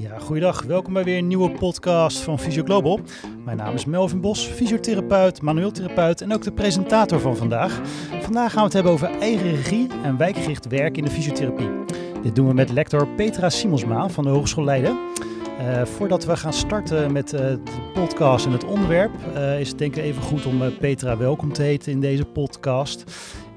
Ja, 0.00 0.18
goeiedag. 0.18 0.62
Welkom 0.62 0.92
bij 0.92 1.04
weer 1.04 1.18
een 1.18 1.26
nieuwe 1.26 1.50
podcast 1.50 2.18
van 2.18 2.38
Physio 2.38 2.64
Global. 2.64 3.00
Mijn 3.44 3.56
naam 3.56 3.74
is 3.74 3.84
Melvin 3.84 4.20
Bos, 4.20 4.46
fysiotherapeut, 4.46 5.42
manueeltherapeut 5.42 6.20
en 6.20 6.32
ook 6.32 6.42
de 6.42 6.52
presentator 6.52 7.20
van 7.20 7.36
vandaag. 7.36 7.80
Vandaag 8.22 8.50
gaan 8.50 8.58
we 8.58 8.64
het 8.64 8.72
hebben 8.72 8.92
over 8.92 9.10
eigen 9.18 9.50
regie 9.50 9.88
en 10.02 10.16
wijkgericht 10.16 10.66
werk 10.66 10.96
in 10.96 11.04
de 11.04 11.10
fysiotherapie. 11.10 11.70
Dit 12.22 12.34
doen 12.34 12.48
we 12.48 12.54
met 12.54 12.70
lector 12.70 13.08
Petra 13.08 13.48
Simonsma 13.48 14.08
van 14.08 14.24
de 14.24 14.30
Hogeschool 14.30 14.64
Leiden. 14.64 14.98
Uh, 15.60 15.84
voordat 15.84 16.24
we 16.24 16.36
gaan 16.36 16.52
starten 16.52 17.12
met 17.12 17.32
uh, 17.32 17.40
de 17.40 17.60
podcast 17.94 18.46
en 18.46 18.52
het 18.52 18.64
onderwerp, 18.64 19.12
uh, 19.34 19.60
is 19.60 19.68
het 19.68 19.78
denk 19.78 19.96
ik 19.96 20.02
even 20.02 20.22
goed 20.22 20.46
om 20.46 20.76
Petra 20.78 21.16
welkom 21.16 21.52
te 21.52 21.62
heten 21.62 21.92
in 21.92 22.00
deze 22.00 22.24
podcast. 22.24 23.04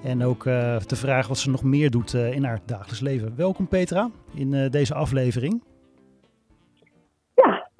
En 0.04 0.24
ook 0.24 0.44
te 0.86 0.96
vragen 0.96 1.30
wat 1.30 1.38
ze 1.38 1.50
nog 1.50 1.64
meer 1.64 1.90
doet 1.90 2.14
in 2.14 2.44
haar 2.44 2.60
dagelijks 2.66 3.00
leven. 3.00 3.34
Welkom 3.36 3.68
Petra 3.68 4.10
in 4.34 4.68
deze 4.72 4.94
aflevering. 4.94 5.62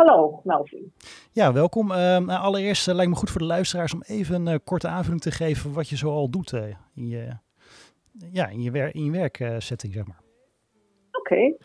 Hallo 0.06 0.42
Melvin. 0.44 0.92
Ja, 1.32 1.54
welkom. 1.54 1.88
Nou, 1.88 2.30
allereerst 2.30 2.88
lijkt 2.88 3.12
me 3.12 3.18
goed 3.18 3.30
voor 3.30 3.42
de 3.42 3.48
luisteraars 3.48 3.94
om 3.94 4.02
even 4.02 4.46
een 4.46 4.64
korte 4.64 4.88
aanvulling 4.88 5.22
te 5.22 5.32
geven 5.32 5.74
wat 5.74 5.90
je 5.90 5.96
zoal 5.96 6.30
doet 6.30 6.52
in 6.96 7.08
je, 7.08 7.38
ja, 8.32 8.48
in 8.48 8.62
je, 8.62 8.72
wer 8.72 8.96
in 8.96 9.04
je 9.04 9.12
werksetting, 9.12 9.94
zeg 9.94 10.08
maar. 10.08 10.22
Oké. 11.12 11.34
Okay. 11.34 11.58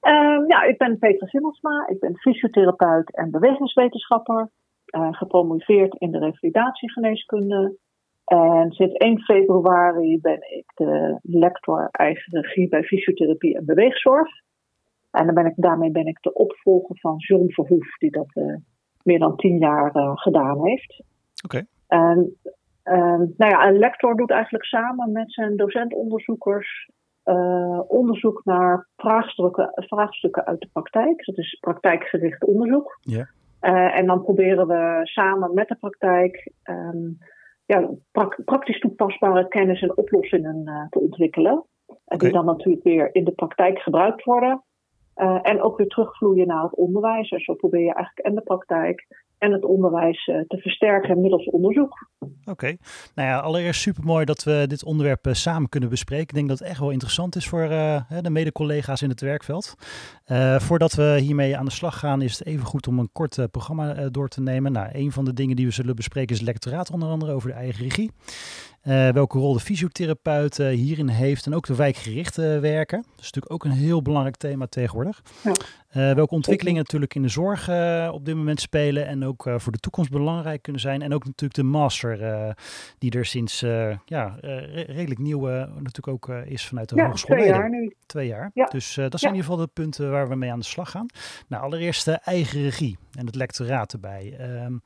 Um, 0.00 0.48
ja, 0.48 0.62
ik 0.62 0.78
ben 0.78 0.98
Petra 0.98 1.26
Simmelsma. 1.26 1.86
Ik 1.88 2.00
ben 2.00 2.18
fysiotherapeut 2.18 3.16
en 3.16 3.30
bewegingswetenschapper. 3.30 4.50
Gepromoveerd 5.10 5.94
in 5.94 6.10
de 6.10 6.18
revalidatiegeneeskunde. 6.18 7.76
En 8.24 8.72
sinds 8.72 8.94
1 8.94 9.20
februari 9.20 10.20
ben 10.20 10.40
ik 10.56 10.64
de 10.74 11.18
lector 11.22 11.88
eigen 11.90 12.40
regie 12.40 12.68
bij 12.68 12.82
fysiotherapie 12.82 13.56
en 13.56 13.64
beweegzorg. 13.64 14.28
En 15.10 15.26
dan 15.26 15.34
ben 15.34 15.46
ik, 15.46 15.52
daarmee 15.56 15.90
ben 15.90 16.06
ik 16.06 16.18
de 16.20 16.32
opvolger 16.32 16.98
van 16.98 17.14
John 17.16 17.48
Verhoef, 17.48 17.96
die 17.98 18.10
dat 18.10 18.30
uh, 18.34 18.56
meer 19.02 19.18
dan 19.18 19.36
tien 19.36 19.58
jaar 19.58 19.96
uh, 19.96 20.10
gedaan 20.14 20.66
heeft. 20.66 21.02
Oké. 21.44 21.56
Okay. 21.56 21.66
En 21.86 22.36
nou 23.36 23.50
ja, 23.50 23.68
een 23.68 23.78
lector 23.78 24.16
doet 24.16 24.30
eigenlijk 24.30 24.64
samen 24.64 25.12
met 25.12 25.32
zijn 25.32 25.56
docentonderzoekers 25.56 26.90
uh, 27.24 27.80
onderzoek 27.86 28.40
naar 28.44 28.88
vraagstukken, 28.96 29.70
vraagstukken 29.74 30.44
uit 30.44 30.60
de 30.60 30.68
praktijk. 30.72 31.24
Dat 31.24 31.38
is 31.38 31.58
praktijkgericht 31.60 32.44
onderzoek. 32.44 32.98
Ja. 33.00 33.28
En 33.90 34.06
dan 34.06 34.22
proberen 34.22 34.66
we 34.66 35.00
samen 35.02 35.54
met 35.54 35.68
de 35.68 35.74
praktijk 35.74 36.52
um, 36.64 37.18
ja, 37.66 37.88
pra 38.12 38.36
praktisch 38.44 38.80
toepasbare 38.80 39.48
kennis 39.48 39.82
en 39.82 39.96
oplossingen 39.96 40.86
te 40.90 41.00
ontwikkelen. 41.00 41.64
Okay. 41.86 42.18
Die 42.18 42.32
dan 42.32 42.44
natuurlijk 42.44 42.84
weer 42.84 43.14
in 43.14 43.24
de 43.24 43.32
praktijk 43.32 43.78
gebruikt 43.78 44.24
worden. 44.24 44.62
En 45.42 45.62
ook 45.62 45.76
weer 45.76 45.88
terugvloeien 45.88 46.46
naar 46.46 46.62
het 46.62 46.74
onderwijs. 46.74 47.30
En 47.30 47.40
zo 47.40 47.54
probeer 47.54 47.80
je 47.80 47.94
eigenlijk 47.94 48.26
en 48.26 48.34
de 48.34 48.40
praktijk 48.40 49.06
en 49.40 49.52
het 49.52 49.64
onderwijs 49.64 50.26
uh, 50.26 50.40
te 50.46 50.56
versterken 50.56 51.20
middels 51.20 51.44
onderzoek. 51.44 52.08
Oké, 52.44 52.76
nou 53.14 53.28
ja, 53.28 53.38
allereerst 53.38 53.80
supermooi 53.80 54.24
dat 54.24 54.42
we 54.44 54.64
dit 54.66 54.84
onderwerp 54.84 55.26
uh, 55.26 55.32
samen 55.32 55.68
kunnen 55.68 55.88
bespreken. 55.88 56.26
Ik 56.26 56.34
denk 56.34 56.48
dat 56.48 56.58
het 56.58 56.68
echt 56.68 56.78
wel 56.78 56.90
interessant 56.90 57.36
is 57.36 57.48
voor 57.48 57.68
de 58.22 58.30
mede-collega's 58.30 59.02
in 59.02 59.08
het 59.08 59.20
werkveld. 59.20 59.74
voordat 60.58 60.92
we 60.92 61.18
hiermee 61.20 61.56
aan 61.56 61.64
de 61.64 61.70
slag 61.70 61.98
gaan, 61.98 62.22
is 62.22 62.38
het 62.38 62.46
even 62.46 62.66
goed 62.66 62.86
om 62.86 62.98
een 62.98 63.12
kort 63.12 63.46
programma 63.50 64.08
door 64.08 64.28
te 64.28 64.40
nemen. 64.40 64.72
Nou, 64.72 64.88
een 64.92 65.12
van 65.12 65.24
de 65.24 65.32
dingen 65.32 65.56
die 65.56 65.66
we 65.66 65.72
zullen 65.72 65.96
bespreken 65.96 66.36
is 66.36 66.42
lectoraat 66.42 66.90
onder 66.90 67.08
andere 67.08 67.32
over 67.32 67.48
de 67.48 67.54
eigen 67.54 67.82
regie. 67.82 68.10
Uh, 68.84 69.08
welke 69.08 69.38
rol 69.38 69.52
de 69.52 69.60
fysiotherapeut 69.60 70.56
hierin 70.56 71.08
heeft 71.08 71.46
en 71.46 71.54
ook 71.54 71.66
de 71.66 71.74
wijkgericht 71.74 72.38
uh, 72.38 72.58
werken. 72.58 72.98
Dat 72.98 73.20
is 73.20 73.32
natuurlijk 73.32 73.52
ook 73.52 73.64
een 73.64 73.70
heel 73.70 74.02
belangrijk 74.02 74.36
thema 74.36 74.66
tegenwoordig. 74.66 75.22
Ja. 75.44 75.52
Welke 75.90 76.34
ontwikkelingen 76.34 76.80
natuurlijk 76.80 77.14
in 77.14 77.22
de 77.22 77.28
zorg 77.28 77.68
op 78.12 78.24
dit 78.24 78.34
moment 78.34 78.60
spelen 78.60 79.06
en 79.06 79.24
ook 79.24 79.50
voor 79.56 79.72
de 79.72 79.78
toekomst 79.78 80.10
belangrijk 80.10 80.62
kunnen 80.62 80.80
zijn. 80.80 81.02
En 81.02 81.14
ook 81.14 81.24
natuurlijk 81.24 81.54
de 81.54 81.62
master 81.62 82.54
die 82.98 83.10
er 83.10 83.26
sinds 83.26 83.60
ja, 84.04 84.36
re 84.40 84.84
redelijk 84.86 85.20
nieuw 85.20 85.46
natuurlijk 85.48 86.08
ook 86.08 86.28
is 86.28 86.66
vanuit 86.66 86.88
de 86.88 86.96
ja, 86.96 87.04
hogeschool. 87.04 87.36
Twee 87.36 87.48
jaar 87.48 87.70
nu. 87.70 87.94
Twee 88.06 88.26
jaar. 88.26 88.50
Ja. 88.54 88.64
Dus 88.64 88.94
dat 88.94 89.20
zijn 89.20 89.32
in 89.32 89.38
ieder 89.38 89.50
geval 89.50 89.66
de 89.66 89.72
punten 89.72 90.10
waar 90.10 90.28
we 90.28 90.34
mee 90.34 90.52
aan 90.52 90.58
de 90.58 90.64
slag 90.64 90.90
gaan. 90.90 91.06
Nou, 91.48 91.62
allereerst 91.62 92.04
de 92.04 92.12
eigen 92.12 92.62
regie 92.62 92.98
en 93.12 93.26
het 93.26 93.34
lectoraat 93.34 93.92
erbij. 93.92 94.36
Ehm, 94.38 94.76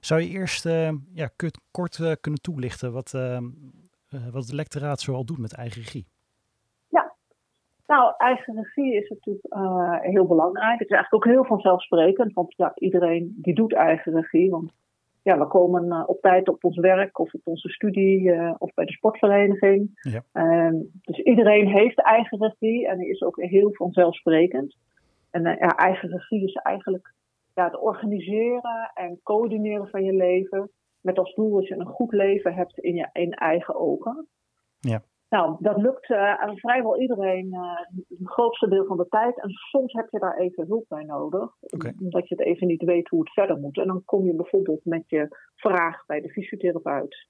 zou 0.00 0.20
je 0.20 0.28
eerst 0.28 0.64
ja, 1.12 1.30
kort 1.70 2.00
kunnen 2.20 2.40
toelichten 2.40 2.92
wat, 2.92 3.12
uh, 3.14 3.38
wat 4.30 4.44
het 4.44 4.52
lectoraat 4.52 5.00
zoal 5.00 5.24
doet 5.24 5.38
met 5.38 5.52
eigen 5.52 5.82
regie? 5.82 6.06
Nou, 7.86 8.14
eigen 8.16 8.54
regie 8.54 8.94
is 8.94 9.08
natuurlijk 9.08 10.04
heel 10.04 10.26
belangrijk. 10.26 10.78
Het 10.78 10.88
is 10.88 10.96
eigenlijk 10.96 11.14
ook 11.14 11.32
heel 11.32 11.44
vanzelfsprekend, 11.44 12.32
want 12.32 12.54
ja, 12.56 12.72
iedereen 12.74 13.38
die 13.42 13.54
doet 13.54 13.72
eigen 13.72 14.12
regie. 14.12 14.50
Want 14.50 14.72
ja, 15.22 15.38
we 15.38 15.46
komen 15.46 16.08
op 16.08 16.20
tijd 16.20 16.48
op 16.48 16.64
ons 16.64 16.76
werk 16.76 17.18
of 17.18 17.34
op 17.34 17.40
onze 17.44 17.68
studie 17.68 18.32
of 18.58 18.74
bij 18.74 18.84
de 18.84 18.92
sportvereniging. 18.92 19.90
Ja. 20.00 20.22
Ehm, 20.32 20.74
dus 21.00 21.18
iedereen 21.18 21.68
heeft 21.68 22.00
eigen 22.00 22.38
regie 22.38 22.88
en 22.88 22.98
die 22.98 23.08
is 23.08 23.22
ook 23.22 23.42
heel 23.42 23.72
vanzelfsprekend. 23.72 24.76
En 25.30 25.42
ja, 25.42 25.76
eigen 25.76 26.08
regie 26.08 26.44
is 26.44 26.54
eigenlijk 26.54 27.14
ja, 27.54 27.64
het 27.64 27.80
organiseren 27.80 28.90
en 28.94 29.20
coördineren 29.22 29.88
van 29.88 30.04
je 30.04 30.12
leven. 30.12 30.70
Met 31.00 31.18
als 31.18 31.34
doel 31.34 31.50
dat 31.50 31.66
je 31.66 31.74
een 31.74 31.86
goed 31.86 32.12
leven 32.12 32.54
hebt 32.54 32.78
in 32.78 32.94
je 32.94 33.08
in 33.12 33.32
eigen 33.32 33.74
ogen. 33.74 34.26
Ja. 34.78 35.02
Nou, 35.28 35.56
dat 35.58 35.76
lukt 35.76 36.10
uh, 36.10 36.34
aan 36.34 36.56
vrijwel 36.56 37.00
iedereen 37.00 37.46
uh, 37.46 37.78
het 38.18 38.28
grootste 38.28 38.68
deel 38.68 38.86
van 38.86 38.96
de 38.96 39.08
tijd. 39.08 39.40
En 39.40 39.50
soms 39.50 39.92
heb 39.92 40.08
je 40.10 40.18
daar 40.18 40.36
even 40.36 40.66
hulp 40.66 40.84
bij 40.88 41.04
nodig. 41.04 41.50
Okay. 41.60 41.94
Omdat 42.00 42.28
je 42.28 42.34
het 42.34 42.46
even 42.46 42.66
niet 42.66 42.82
weet 42.82 43.08
hoe 43.08 43.20
het 43.20 43.32
verder 43.32 43.58
moet. 43.58 43.78
En 43.78 43.86
dan 43.86 44.04
kom 44.04 44.24
je 44.24 44.34
bijvoorbeeld 44.34 44.84
met 44.84 45.02
je 45.06 45.28
vraag 45.54 46.06
bij 46.06 46.20
de 46.20 46.30
fysiotherapeut. 46.30 47.28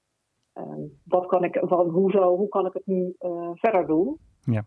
Uh, 0.55 0.63
wat 1.03 1.25
kan 1.25 1.43
ik, 1.43 1.59
wat, 1.59 1.87
hoezo, 1.87 2.35
hoe 2.35 2.49
kan 2.49 2.65
ik 2.65 2.73
het 2.73 2.85
nu 2.85 3.15
uh, 3.19 3.49
verder 3.53 3.87
doen? 3.87 4.17
Ja. 4.41 4.65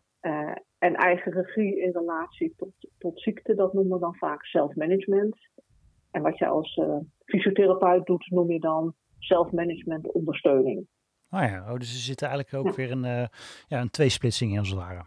en 0.79 0.95
eigen 0.95 1.33
regie 1.33 1.81
in 1.81 1.91
relatie 1.93 2.55
tot, 2.57 2.73
tot 2.99 3.21
ziekte, 3.21 3.55
dat 3.55 3.73
noemen 3.73 3.93
we 3.93 4.01
dan 4.01 4.15
vaak 4.15 4.47
zelfmanagement. 4.47 5.37
En 6.11 6.23
wat 6.23 6.39
je 6.39 6.47
als 6.47 6.81
fysiotherapeut 7.25 8.07
doet, 8.07 8.31
noem 8.31 8.51
je 8.51 8.61
dan 8.61 8.95
zelfmanagement 9.19 10.13
ondersteuning. 10.13 10.87
Ah 11.31 11.51
ja, 11.51 11.73
oh, 11.73 11.79
dus 11.79 11.93
er 11.93 12.01
zit 12.01 12.23
eigenlijk 12.23 12.55
ook 12.55 12.75
weer 12.75 12.91
een, 12.91 13.05
uh, 13.05 13.27
ja, 13.69 13.81
een 13.81 13.91
tweesplitsing 13.91 14.53
in 14.53 14.59
als 14.59 14.69
het 14.69 14.79
ware. 14.79 15.03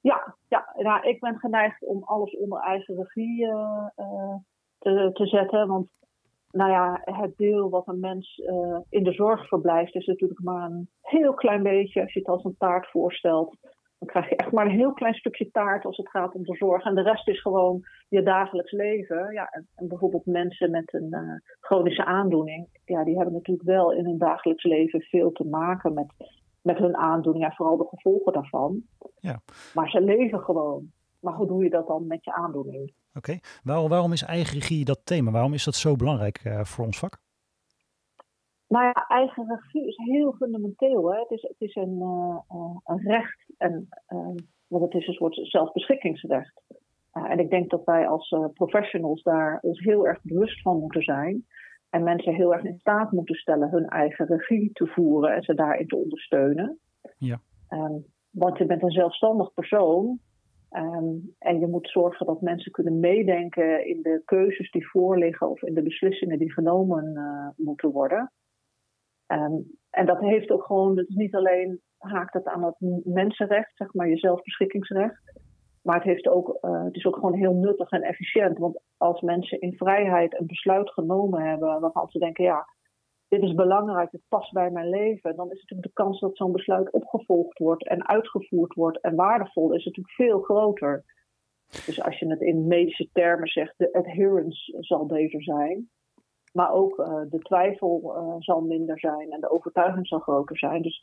Ja, 0.00 0.34
ja 0.48 0.72
nou, 0.76 1.08
ik 1.08 1.20
ben 1.20 1.38
geneigd 1.38 1.84
om 1.84 2.02
alles 2.02 2.36
onder 2.36 2.60
eigen 2.60 2.96
regie 2.96 3.46
uh, 3.46 3.86
te, 4.78 5.10
te 5.12 5.26
zetten. 5.26 5.68
Want 5.68 5.88
nou 6.50 6.70
ja, 6.70 7.00
het 7.04 7.36
deel 7.36 7.70
wat 7.70 7.88
een 7.88 8.00
mens 8.00 8.42
in 8.88 9.04
de 9.04 9.12
zorg 9.12 9.48
verblijft, 9.48 9.94
is 9.94 10.06
natuurlijk 10.06 10.40
maar 10.40 10.70
een 10.70 10.88
heel 11.00 11.34
klein 11.34 11.62
beetje, 11.62 12.02
als 12.02 12.12
je 12.12 12.18
het 12.18 12.28
als 12.28 12.44
een 12.44 12.56
taart 12.58 12.90
voorstelt. 12.90 13.56
Dan 14.04 14.12
krijg 14.12 14.28
je 14.28 14.36
echt 14.36 14.52
maar 14.52 14.66
een 14.66 14.78
heel 14.78 14.92
klein 14.92 15.14
stukje 15.14 15.50
taart 15.50 15.84
als 15.84 15.96
het 15.96 16.08
gaat 16.08 16.34
om 16.34 16.42
de 16.42 16.56
zorg. 16.56 16.84
En 16.84 16.94
de 16.94 17.02
rest 17.02 17.28
is 17.28 17.40
gewoon 17.40 17.84
je 18.08 18.22
dagelijks 18.22 18.72
leven. 18.72 19.32
Ja, 19.32 19.48
en, 19.50 19.68
en 19.74 19.88
bijvoorbeeld 19.88 20.26
mensen 20.26 20.70
met 20.70 20.94
een 20.94 21.08
uh, 21.10 21.20
chronische 21.60 22.04
aandoening. 22.04 22.68
Ja, 22.84 23.04
die 23.04 23.16
hebben 23.16 23.34
natuurlijk 23.34 23.68
wel 23.68 23.92
in 23.92 24.04
hun 24.04 24.18
dagelijks 24.18 24.64
leven 24.64 25.00
veel 25.00 25.32
te 25.32 25.44
maken 25.44 25.94
met, 25.94 26.06
met 26.62 26.78
hun 26.78 26.96
aandoening. 26.96 27.44
En 27.44 27.52
vooral 27.52 27.76
de 27.76 27.86
gevolgen 27.88 28.32
daarvan. 28.32 28.82
Ja. 29.20 29.40
Maar 29.74 29.88
ze 29.90 30.00
leven 30.00 30.40
gewoon. 30.40 30.90
Maar 31.20 31.34
hoe 31.34 31.46
doe 31.46 31.64
je 31.64 31.70
dat 31.70 31.86
dan 31.86 32.06
met 32.06 32.24
je 32.24 32.32
aandoening? 32.32 32.82
Oké. 32.82 33.18
Okay. 33.18 33.40
Waarom, 33.62 33.88
waarom 33.88 34.12
is 34.12 34.22
eigen 34.22 34.54
regie 34.54 34.84
dat 34.84 35.00
thema? 35.04 35.30
Waarom 35.30 35.52
is 35.52 35.64
dat 35.64 35.74
zo 35.74 35.96
belangrijk 35.96 36.44
uh, 36.44 36.64
voor 36.64 36.84
ons 36.84 36.98
vak? 36.98 37.22
Nou 38.74 38.86
ja, 38.86 39.06
eigen 39.08 39.46
regie 39.48 39.86
is 39.86 39.96
heel 39.96 40.32
fundamenteel. 40.32 41.12
Hè? 41.12 41.18
Het, 41.18 41.30
is, 41.30 41.42
het 41.42 41.60
is 41.60 41.74
een, 41.74 41.96
uh, 41.98 42.38
uh, 42.54 42.76
een 42.84 43.00
recht, 43.00 43.54
en, 43.58 43.88
uh, 44.08 44.34
want 44.66 44.84
het 44.84 44.94
is 44.94 45.06
een 45.06 45.14
soort 45.14 45.40
zelfbeschikkingsrecht. 45.42 46.62
en 47.12 47.38
ik 47.38 47.50
denk 47.50 47.70
dat 47.70 47.84
wij 47.84 48.08
als 48.08 48.36
professionals 48.52 49.22
daar 49.22 49.58
ons 49.60 49.80
heel 49.80 50.06
erg 50.06 50.22
bewust 50.22 50.62
van 50.62 50.78
moeten 50.78 51.02
zijn. 51.02 51.46
En 51.90 52.02
mensen 52.02 52.34
heel 52.34 52.54
erg 52.54 52.64
in 52.64 52.78
staat 52.78 53.12
moeten 53.12 53.34
stellen 53.34 53.70
hun 53.70 53.86
eigen 53.86 54.26
regie 54.26 54.72
te 54.72 54.86
voeren 54.86 55.34
en 55.34 55.42
ze 55.42 55.54
daarin 55.54 55.86
te 55.86 55.96
ondersteunen. 55.96 56.78
Ja. 57.18 57.40
Um, 57.68 58.04
want 58.30 58.58
je 58.58 58.66
bent 58.66 58.82
een 58.82 58.90
zelfstandig 58.90 59.52
persoon. 59.52 60.18
Um, 60.70 61.34
en 61.38 61.58
je 61.60 61.66
moet 61.66 61.88
zorgen 61.88 62.26
dat 62.26 62.40
mensen 62.40 62.72
kunnen 62.72 63.00
meedenken 63.00 63.86
in 63.86 64.02
de 64.02 64.22
keuzes 64.24 64.70
die 64.70 64.88
voorliggen 64.88 65.50
of 65.50 65.62
in 65.62 65.74
de 65.74 65.82
beslissingen 65.82 66.38
die 66.38 66.52
genomen 66.52 67.12
moeten 67.56 67.90
worden. 67.90 68.32
Um, 69.26 69.78
en 69.90 70.06
dat 70.06 70.20
heeft 70.20 70.50
ook 70.50 70.64
gewoon, 70.64 70.96
het 70.96 71.08
is 71.08 71.14
niet 71.14 71.34
alleen 71.34 71.80
haakt 71.98 72.32
het 72.32 72.46
aan 72.46 72.64
het 72.64 72.76
mensenrecht, 73.04 73.76
zeg 73.76 73.94
maar, 73.94 74.08
je 74.08 74.16
zelfbeschikkingsrecht. 74.16 75.42
Maar 75.82 75.94
het, 75.94 76.04
heeft 76.04 76.28
ook, 76.28 76.58
uh, 76.60 76.84
het 76.84 76.94
is 76.94 77.06
ook 77.06 77.14
gewoon 77.14 77.34
heel 77.34 77.54
nuttig 77.54 77.90
en 77.90 78.02
efficiënt. 78.02 78.58
Want 78.58 78.80
als 78.96 79.20
mensen 79.20 79.60
in 79.60 79.76
vrijheid 79.76 80.38
een 80.40 80.46
besluit 80.46 80.90
genomen 80.90 81.42
hebben 81.42 81.80
waarvan 81.80 82.08
ze 82.08 82.18
denken, 82.18 82.44
ja, 82.44 82.66
dit 83.28 83.42
is 83.42 83.54
belangrijk, 83.54 84.12
het 84.12 84.22
past 84.28 84.52
bij 84.52 84.70
mijn 84.70 84.88
leven, 84.88 85.36
dan 85.36 85.50
is 85.50 85.60
natuurlijk 85.60 85.88
de 85.88 86.02
kans 86.02 86.20
dat 86.20 86.36
zo'n 86.36 86.52
besluit 86.52 86.92
opgevolgd 86.92 87.58
wordt 87.58 87.88
en 87.88 88.08
uitgevoerd 88.08 88.74
wordt 88.74 89.00
en 89.00 89.14
waardevol 89.14 89.72
is 89.72 89.84
natuurlijk 89.84 90.14
veel 90.14 90.40
groter. 90.40 91.04
Dus 91.86 92.02
als 92.02 92.18
je 92.18 92.26
het 92.26 92.40
in 92.40 92.66
medische 92.66 93.08
termen 93.12 93.48
zegt, 93.48 93.74
de 93.76 93.92
adherence 93.92 94.76
zal 94.80 95.06
beter 95.06 95.42
zijn. 95.42 95.90
Maar 96.54 96.72
ook 96.72 96.98
uh, 96.98 97.06
de 97.30 97.38
twijfel 97.38 98.16
uh, 98.16 98.34
zal 98.38 98.60
minder 98.60 98.98
zijn 98.98 99.30
en 99.30 99.40
de 99.40 99.50
overtuiging 99.50 100.06
zal 100.06 100.18
groter 100.18 100.58
zijn. 100.58 100.82
Dus 100.82 100.98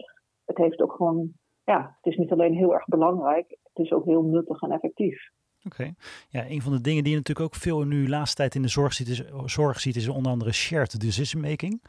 het 0.45 0.57
heeft 0.57 0.81
ook 0.81 0.92
gewoon, 0.92 1.33
ja, 1.63 1.98
het 2.01 2.13
is 2.13 2.18
niet 2.18 2.31
alleen 2.31 2.53
heel 2.53 2.74
erg 2.74 2.86
belangrijk, 2.86 3.50
het 3.50 3.86
is 3.86 3.92
ook 3.92 4.06
heel 4.06 4.24
nuttig 4.24 4.62
en 4.62 4.71
effectief. 4.71 5.30
Oké. 5.65 5.94
Ja, 6.30 6.50
een 6.50 6.62
van 6.62 6.71
de 6.71 6.81
dingen 6.81 7.03
die 7.03 7.12
je 7.12 7.18
natuurlijk 7.18 7.48
ook 7.48 7.62
veel 7.62 7.83
nu 7.83 8.09
laatste 8.09 8.36
tijd 8.36 8.56
in 8.56 8.62
de 8.62 8.68
zorg 8.68 8.94
ziet, 8.94 9.07
is, 9.07 9.24
zorg 9.45 9.80
ziet, 9.80 9.95
is 9.95 10.07
onder 10.07 10.31
andere 10.31 10.51
shared 10.51 11.00
decision 11.00 11.42
making. 11.42 11.81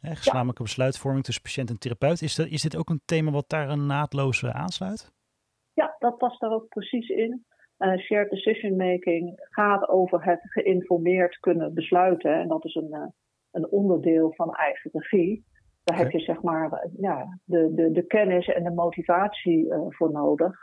Hè, 0.00 0.14
gezamenlijke 0.14 0.62
besluitvorming 0.62 1.24
tussen 1.24 1.42
patiënt 1.42 1.70
en 1.70 1.78
therapeut. 1.78 2.22
Is, 2.22 2.34
dat, 2.34 2.46
is 2.46 2.62
dit 2.62 2.76
ook 2.76 2.90
een 2.90 3.02
thema 3.04 3.30
wat 3.30 3.48
daar 3.48 3.68
een 3.68 3.86
naadloos 3.86 4.44
aansluit? 4.44 5.12
Ja, 5.72 5.96
dat 5.98 6.16
past 6.18 6.40
daar 6.40 6.52
ook 6.52 6.68
precies 6.68 7.08
in. 7.08 7.46
Uh, 7.80 7.98
shared 7.98 8.30
decision 8.30 8.76
making 8.76 9.32
gaat 9.36 9.88
over 9.88 10.24
het 10.24 10.40
geïnformeerd 10.42 11.38
kunnen 11.38 11.74
besluiten. 11.74 12.32
En 12.32 12.48
dat 12.48 12.64
is 12.64 12.74
een, 12.74 12.88
uh, 12.90 13.06
een 13.50 13.70
onderdeel 13.70 14.32
van 14.34 14.54
eigen 14.54 14.90
regie. 14.92 15.44
Daar 15.84 15.96
okay. 15.96 16.10
heb 16.10 16.20
je 16.20 16.24
zeg 16.26 16.42
maar 16.42 16.88
ja, 16.96 17.38
de, 17.44 17.74
de, 17.74 17.90
de 17.90 18.06
kennis 18.06 18.46
en 18.46 18.64
de 18.64 18.70
motivatie 18.70 19.66
uh, 19.66 19.80
voor 19.88 20.12
nodig. 20.12 20.56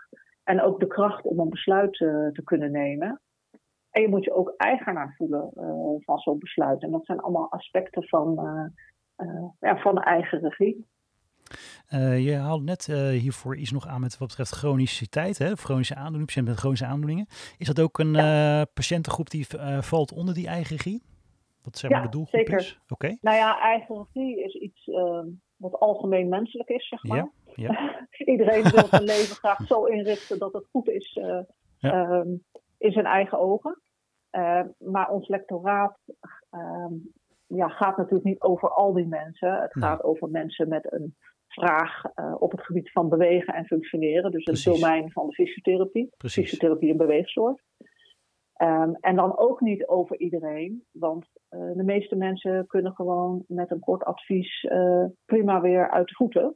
En 0.43 0.61
ook 0.61 0.79
de 0.79 0.87
kracht 0.87 1.25
om 1.25 1.39
een 1.39 1.49
besluit 1.49 1.91
te 1.91 2.41
kunnen 2.43 2.71
nemen. 2.71 3.21
En 3.89 4.01
je 4.01 4.07
moet 4.07 4.23
je 4.23 4.33
ook 4.33 4.53
eigenaar 4.57 5.13
voelen 5.17 5.51
van 6.03 6.17
zo'n 6.17 6.39
besluit. 6.39 6.81
En 6.81 6.91
dat 6.91 7.05
zijn 7.05 7.19
allemaal 7.19 7.51
aspecten 7.51 8.07
van, 8.07 8.39
ja, 9.59 9.77
van 9.77 10.01
eigen 10.01 10.39
regie. 10.39 10.85
Uh, 11.93 12.25
je 12.25 12.35
haalde 12.35 12.63
net 12.63 12.87
uh, 12.87 13.07
hiervoor 13.09 13.55
iets 13.55 13.71
nog 13.71 13.87
aan 13.87 14.01
met 14.01 14.17
wat 14.17 14.27
betreft 14.27 14.51
chroniciteit, 14.51 15.37
hè, 15.37 15.55
chronische 15.55 15.95
aandoeningen, 15.95 16.25
patiënten 16.25 16.51
met 16.51 16.59
chronische 16.61 16.85
aandoeningen. 16.85 17.27
Is 17.57 17.67
dat 17.67 17.79
ook 17.79 17.99
een 17.99 18.13
ja. 18.13 18.59
uh, 18.59 18.65
patiëntengroep 18.73 19.29
die 19.29 19.47
valt 19.79 20.13
onder 20.13 20.33
die 20.33 20.47
eigen 20.47 20.75
regie? 20.75 21.03
Wat 21.63 21.77
zeg 21.77 21.89
maar 21.91 21.99
ja, 21.99 22.05
de 22.05 22.11
doelgroep 22.11 22.39
zeker. 22.39 22.59
is? 22.59 22.79
Oké. 22.83 22.93
Okay. 22.93 23.17
Nou 23.21 23.37
ja, 23.37 23.59
eigen 23.59 23.95
regie 23.95 24.43
is 24.43 24.53
iets 24.53 24.85
wat 25.55 25.79
algemeen 25.79 26.29
menselijk 26.29 26.69
is, 26.69 26.87
zeg 26.87 27.03
maar. 27.03 27.17
Ja, 27.17 27.31
ja. 27.55 28.05
Iedereen 28.33 28.63
wil 28.63 28.87
zijn 28.89 29.03
leven 29.03 29.35
graag 29.35 29.67
zo 29.67 29.83
inrichten 29.83 30.39
dat 30.39 30.53
het 30.53 30.67
goed 30.71 30.89
is 30.89 31.19
ehm, 31.79 32.29
in 32.77 32.91
zijn 32.91 33.05
eigen 33.05 33.39
ogen. 33.39 33.81
maar 34.77 35.09
ons 35.09 35.27
lectoraat 35.27 35.97
ehm, 36.49 36.93
ja, 37.47 37.67
gaat 37.67 37.97
natuurlijk 37.97 38.25
niet 38.25 38.41
over 38.41 38.69
al 38.69 38.93
die 38.93 39.07
mensen. 39.07 39.61
Het 39.61 39.73
gaat 39.73 40.03
over 40.03 40.29
mensen 40.29 40.69
met 40.69 40.91
een 40.91 41.15
vraag 41.59 42.03
uh, 42.15 42.35
op 42.39 42.51
het 42.51 42.61
gebied 42.61 42.91
van 42.91 43.09
bewegen 43.09 43.53
en 43.53 43.65
functioneren. 43.65 44.31
Dus 44.31 44.45
het 44.45 44.63
domein 44.63 45.11
van 45.11 45.27
de 45.27 45.33
fysiotherapie. 45.33 46.09
Precies. 46.17 46.43
Fysiotherapie 46.43 46.91
en 46.91 46.97
beweegzorg. 46.97 47.61
Um, 48.61 48.95
en 48.99 49.15
dan 49.15 49.37
ook 49.37 49.61
niet 49.61 49.87
over 49.87 50.19
iedereen, 50.19 50.83
want 50.91 51.25
uh, 51.49 51.71
de 51.75 51.83
meeste 51.83 52.15
mensen 52.15 52.67
kunnen 52.67 52.93
gewoon 52.93 53.43
met 53.47 53.71
een 53.71 53.79
kort 53.79 54.03
advies 54.03 54.63
uh, 54.63 55.05
prima 55.25 55.61
weer 55.61 55.89
uit 55.89 56.07
de 56.07 56.13
voeten. 56.13 56.55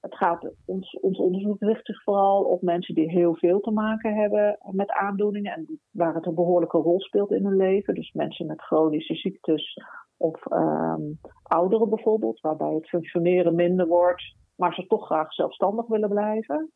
Het 0.00 0.16
gaat, 0.16 0.52
ons, 0.64 0.98
ons 1.00 1.18
onderzoek 1.18 1.60
richt 1.60 1.86
zich 1.86 2.02
vooral 2.02 2.44
op 2.44 2.62
mensen 2.62 2.94
die 2.94 3.10
heel 3.10 3.34
veel 3.34 3.60
te 3.60 3.70
maken 3.70 4.14
hebben 4.14 4.58
met 4.70 4.90
aandoeningen 4.90 5.52
en 5.52 5.80
waar 5.90 6.14
het 6.14 6.26
een 6.26 6.34
behoorlijke 6.34 6.78
rol 6.78 7.00
speelt 7.00 7.30
in 7.30 7.44
hun 7.44 7.56
leven. 7.56 7.94
Dus 7.94 8.12
mensen 8.12 8.46
met 8.46 8.62
chronische 8.62 9.14
ziektes 9.14 9.74
of 10.16 10.50
um, 10.52 11.18
ouderen 11.42 11.88
bijvoorbeeld, 11.88 12.40
waarbij 12.40 12.74
het 12.74 12.88
functioneren 12.88 13.54
minder 13.54 13.86
wordt, 13.86 14.36
maar 14.56 14.74
ze 14.74 14.86
toch 14.86 15.06
graag 15.06 15.32
zelfstandig 15.32 15.86
willen 15.86 16.08
blijven. 16.08 16.70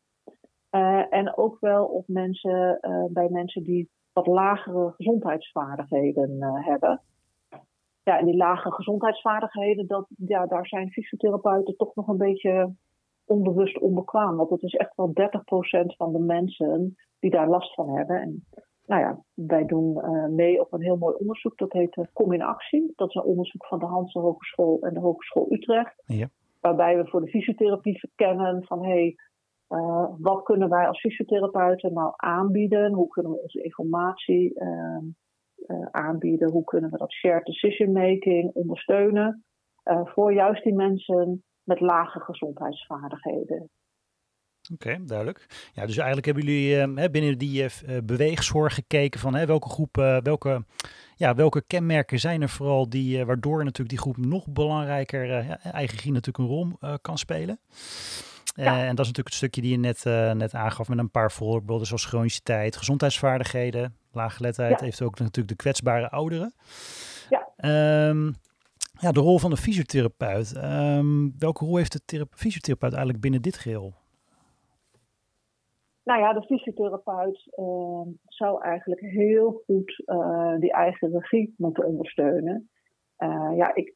Uh, 0.71 1.13
en 1.13 1.37
ook 1.37 1.57
wel 1.59 1.85
op 1.85 2.07
mensen, 2.07 2.77
uh, 2.81 3.05
bij 3.09 3.29
mensen 3.29 3.63
die 3.63 3.89
wat 4.13 4.27
lagere 4.27 4.93
gezondheidsvaardigheden 4.95 6.43
hebben. 6.43 7.01
Ja, 8.03 8.19
en 8.19 8.25
die 8.25 8.35
lage 8.35 8.71
gezondheidsvaardigheden, 8.71 9.87
dat, 9.87 10.07
ja, 10.17 10.45
daar 10.45 10.67
zijn 10.67 10.91
fysiotherapeuten 10.91 11.75
toch 11.75 11.95
nog 11.95 12.07
een 12.07 12.17
beetje 12.17 12.73
onbewust 13.25 13.79
onbekwaam. 13.79 14.35
Want 14.35 14.49
het 14.49 14.63
is 14.63 14.73
echt 14.73 14.95
wel 14.95 15.13
30% 15.13 15.95
van 15.97 16.11
de 16.11 16.19
mensen 16.19 16.95
die 17.19 17.31
daar 17.31 17.47
last 17.47 17.73
van 17.73 17.89
hebben. 17.89 18.21
En 18.21 18.45
nou 18.85 19.01
ja, 19.01 19.23
wij 19.33 19.65
doen 19.65 19.97
uh, 19.97 20.25
mee 20.25 20.61
op 20.61 20.73
een 20.73 20.81
heel 20.81 20.97
mooi 20.97 21.15
onderzoek. 21.15 21.57
Dat 21.57 21.71
heet 21.71 21.97
uh, 21.97 22.05
Kom 22.13 22.33
in 22.33 22.41
Actie. 22.41 22.93
Dat 22.95 23.09
is 23.09 23.15
een 23.15 23.23
onderzoek 23.23 23.65
van 23.65 23.79
de 23.79 23.85
Hanse 23.85 24.19
Hogeschool 24.19 24.79
en 24.81 24.93
de 24.93 24.99
Hogeschool 24.99 25.51
Utrecht. 25.51 26.03
Ja. 26.05 26.29
Waarbij 26.59 26.97
we 26.97 27.07
voor 27.07 27.21
de 27.21 27.29
fysiotherapie 27.29 27.99
verkennen 27.99 28.63
van 28.63 28.83
hé, 28.83 28.89
hey, 28.89 29.15
uh, 29.69 30.05
wat 30.19 30.43
kunnen 30.43 30.69
wij 30.69 30.87
als 30.87 30.99
fysiotherapeuten 30.99 31.93
nou 31.93 32.13
aanbieden? 32.15 32.93
Hoe 32.93 33.07
kunnen 33.07 33.31
we 33.31 33.41
onze 33.41 33.63
informatie 33.63 34.53
aanbieden? 35.91 36.51
Hoe 36.51 36.63
kunnen 36.63 36.91
we 36.91 36.97
dat 36.97 37.11
shared 37.11 37.45
decision 37.45 37.91
making 37.91 38.53
ondersteunen? 38.53 39.43
voor 40.03 40.33
juist 40.33 40.63
die 40.63 40.73
mensen 40.73 41.43
met 41.63 41.79
lage 41.79 42.19
gezondheidsvaardigheden. 42.19 43.69
Oké, 44.73 45.05
duidelijk. 45.05 45.45
Ja, 45.73 45.85
dus 45.85 45.97
eigenlijk 45.97 46.25
hebben 46.25 46.43
jullie 46.43 46.75
uh, 46.75 47.05
binnen 47.11 47.37
die 47.37 47.63
uh, 47.63 47.97
beweegzorg 48.03 48.73
gekeken 48.73 49.19
van 49.19 49.45
welke 49.45 49.69
groepen, 49.69 50.23
welke, 50.23 50.65
ja, 51.15 51.35
welke 51.35 51.63
kenmerken 51.67 52.19
zijn 52.19 52.41
er 52.41 52.49
vooral 52.49 52.89
die, 52.89 53.25
waardoor 53.25 53.57
natuurlijk 53.57 53.89
die 53.89 53.99
groep 53.99 54.17
nog 54.17 54.47
belangrijker, 54.49 55.49
eigen 55.59 56.13
natuurlijk 56.13 56.37
een 56.37 56.45
rol 56.45 56.97
kan 57.01 57.17
spelen. 57.17 57.59
Ja. 58.53 58.79
en 58.79 58.95
dat 58.95 59.05
is 59.05 59.11
natuurlijk 59.11 59.27
het 59.27 59.33
stukje 59.33 59.61
die 59.61 59.71
je 59.71 59.77
net, 59.77 60.03
net 60.37 60.53
aangaf 60.53 60.89
met 60.89 60.97
een 60.97 61.11
paar 61.11 61.31
voorbeelden 61.31 61.87
zoals 61.87 62.05
chroniciteit, 62.05 62.75
gezondheidsvaardigheden, 62.75 63.95
laaggeletterdheid, 64.11 64.79
ja. 64.79 64.85
heeft 64.85 65.01
ook 65.01 65.19
natuurlijk 65.19 65.47
de 65.47 65.55
kwetsbare 65.55 66.09
ouderen. 66.09 66.53
Ja. 67.29 68.09
Um, 68.09 68.35
ja, 68.99 69.11
de 69.11 69.19
rol 69.19 69.39
van 69.39 69.49
de 69.49 69.57
fysiotherapeut. 69.57 70.55
Um, 70.63 71.33
welke 71.39 71.65
rol 71.65 71.77
heeft 71.77 72.09
de 72.09 72.27
fysiotherapeut 72.29 72.91
eigenlijk 72.91 73.21
binnen 73.21 73.41
dit 73.41 73.57
geheel? 73.57 73.93
Nou 76.03 76.19
ja, 76.19 76.33
de 76.33 76.41
fysiotherapeut 76.41 77.47
uh, 77.59 78.01
zou 78.25 78.63
eigenlijk 78.63 79.01
heel 79.01 79.61
goed 79.65 80.03
uh, 80.05 80.59
die 80.59 80.71
eigen 80.71 81.11
regie 81.11 81.53
moeten 81.57 81.85
ondersteunen. 81.85 82.67
Ja, 83.55 83.75
ik, 83.75 83.93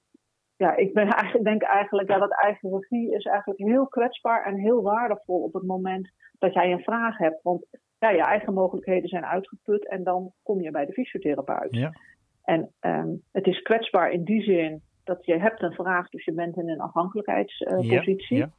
ja, 0.57 0.75
ik 0.75 0.93
ben 0.93 1.07
eigenlijk, 1.19 1.45
denk 1.45 1.61
eigenlijk 1.61 2.09
ja, 2.09 2.17
dat 2.17 2.41
eigen 2.41 2.69
regie 2.69 3.15
is 3.15 3.25
eigenlijk 3.25 3.59
heel 3.59 3.87
kwetsbaar 3.87 4.45
en 4.45 4.55
heel 4.55 4.81
waardevol 4.81 5.43
op 5.43 5.53
het 5.53 5.63
moment 5.63 6.09
dat 6.39 6.53
jij 6.53 6.71
een 6.71 6.83
vraag 6.83 7.17
hebt. 7.17 7.41
Want 7.41 7.65
ja, 7.99 8.09
je 8.09 8.23
eigen 8.23 8.53
mogelijkheden 8.53 9.09
zijn 9.09 9.25
uitgeput 9.25 9.87
en 9.87 10.03
dan 10.03 10.31
kom 10.43 10.61
je 10.61 10.71
bij 10.71 10.85
de 10.85 10.93
fysiotherapeut. 10.93 11.75
Ja. 11.75 11.91
En 12.43 12.71
um, 12.81 13.23
het 13.31 13.47
is 13.47 13.61
kwetsbaar 13.61 14.11
in 14.11 14.23
die 14.23 14.41
zin 14.41 14.81
dat 15.03 15.25
je 15.25 15.39
hebt 15.39 15.61
een 15.61 15.73
vraag, 15.73 16.09
dus 16.09 16.25
je 16.25 16.33
bent 16.33 16.57
in 16.57 16.69
een 16.69 16.79
afhankelijkheidspositie. 16.79 18.37
Ja, 18.37 18.45
ja. 18.45 18.51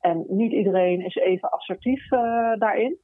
En 0.00 0.24
niet 0.28 0.52
iedereen 0.52 1.04
is 1.04 1.14
even 1.14 1.50
assertief 1.50 2.12
uh, 2.12 2.20
daarin. 2.58 2.98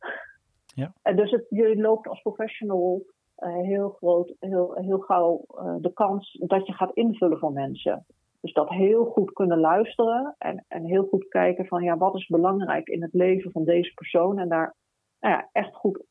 Ja. 0.75 0.93
En 1.03 1.17
dus 1.17 1.31
het, 1.31 1.47
je 1.49 1.77
loopt 1.77 2.09
als 2.09 2.23
professional 2.23 3.03
uh, 3.39 3.55
heel 3.55 3.89
groot, 3.89 4.35
heel, 4.41 4.75
heel 4.75 4.99
gauw 4.99 5.45
uh, 5.55 5.75
de 5.81 5.93
kans 5.93 6.39
dat 6.47 6.67
je 6.67 6.73
gaat 6.73 6.95
invullen 6.95 7.39
voor 7.39 7.53
mensen. 7.53 8.07
Dus 8.41 8.53
dat 8.53 8.69
heel 8.69 9.05
goed 9.05 9.33
kunnen 9.33 9.61
luisteren 9.61 10.35
en, 10.39 10.65
en 10.69 10.85
heel 10.85 11.05
goed 11.05 11.29
kijken 11.29 11.67
van 11.67 11.83
ja, 11.83 11.97
wat 11.97 12.15
is 12.15 12.27
belangrijk 12.27 12.89
in 12.89 13.03
het 13.03 13.13
leven 13.13 13.51
van 13.51 13.65
deze 13.65 13.93
persoon. 13.95 14.39
En 14.39 14.49
daar 14.49 14.75
nou 15.21 15.35
ja, 15.35 15.49
echt 15.53 15.75
goed 15.75 16.05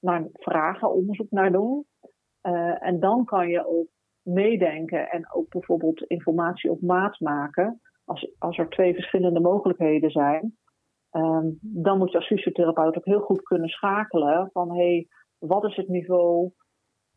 naar 0.00 0.28
vragen, 0.32 0.92
onderzoek 0.92 1.30
naar 1.30 1.52
doen. 1.52 1.84
en 2.80 3.00
dan 3.00 3.24
kan 3.24 3.48
je 3.48 3.66
ook 3.66 3.86
meedenken 4.22 5.10
en 5.10 5.32
ook 5.32 5.48
bijvoorbeeld 5.48 6.02
informatie 6.02 6.70
op 6.70 6.80
maat 6.80 7.20
maken 7.20 7.80
als, 8.04 8.32
als 8.38 8.58
er 8.58 8.68
twee 8.68 8.94
verschillende 8.94 9.40
mogelijkheden 9.40 10.10
zijn, 10.10 10.56
um, 11.12 11.58
dan 11.60 11.98
moet 11.98 12.10
je 12.10 12.16
als 12.16 12.26
fysiotherapeut 12.26 12.96
ook 12.96 13.04
heel 13.04 13.20
goed 13.20 13.42
kunnen 13.42 13.68
schakelen 13.68 14.50
van 14.52 14.70
hé, 14.70 14.76
hey, 14.76 15.08
wat 15.38 15.64
is 15.64 15.76
het 15.76 15.88
niveau 15.88 16.50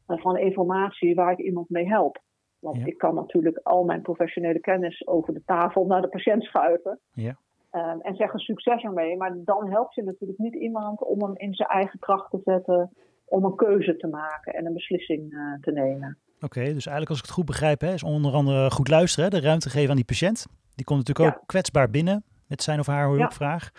van 0.05 0.37
informatie 0.37 1.15
waar 1.15 1.31
ik 1.31 1.45
iemand 1.45 1.69
mee 1.69 1.87
help? 1.87 2.21
Want 2.63 2.77
Ja. 2.77 2.85
ik 2.85 2.97
kan 2.97 3.15
natuurlijk 3.15 3.59
al 3.63 3.83
mijn 3.83 4.01
professionele 4.01 4.59
kennis 4.59 5.07
over 5.07 5.33
de 5.33 5.41
tafel 5.45 5.85
naar 5.85 6.01
de 6.01 6.07
patiënt 6.07 6.43
schuiven. 6.43 6.99
Ja. 7.13 7.37
Um, 7.71 8.01
en 8.01 8.15
zeggen 8.15 8.39
succes 8.39 8.83
ermee. 8.83 9.17
Maar 9.17 9.35
dan 9.45 9.69
help 9.69 9.93
je 9.93 10.03
natuurlijk 10.03 10.39
niet 10.39 10.53
iemand 10.55 11.03
om 11.03 11.21
hem 11.23 11.35
in 11.37 11.53
zijn 11.53 11.69
eigen 11.69 11.99
kracht 11.99 12.29
te 12.31 12.41
zetten. 12.43 12.91
Om 13.25 13.43
een 13.45 13.55
keuze 13.55 13.95
te 13.97 14.07
maken 14.07 14.53
en 14.53 14.65
een 14.65 14.73
beslissing 14.73 15.33
uh, 15.33 15.53
te 15.61 15.71
nemen. 15.71 16.17
Oké, 16.41 16.59
dus 16.59 16.71
eigenlijk 16.85 17.09
als 17.09 17.17
ik 17.19 17.25
het 17.25 17.33
goed 17.33 17.45
begrijp, 17.45 17.81
hè, 17.81 17.93
is 17.93 18.03
onder 18.03 18.33
andere 18.33 18.71
goed 18.71 18.87
luisteren, 18.87 19.29
hè, 19.31 19.39
de 19.39 19.45
ruimte 19.45 19.69
geven 19.69 19.89
aan 19.89 19.95
die 19.95 20.05
patiënt. 20.05 20.45
Die 20.75 20.85
komt 20.85 20.99
natuurlijk 20.99 21.35
Ja. 21.35 21.41
ook 21.41 21.47
kwetsbaar 21.47 21.89
binnen 21.89 22.23
met 22.47 22.63
zijn 22.63 22.79
of 22.79 22.85
haar 22.85 23.09
hulpvraag. 23.09 23.71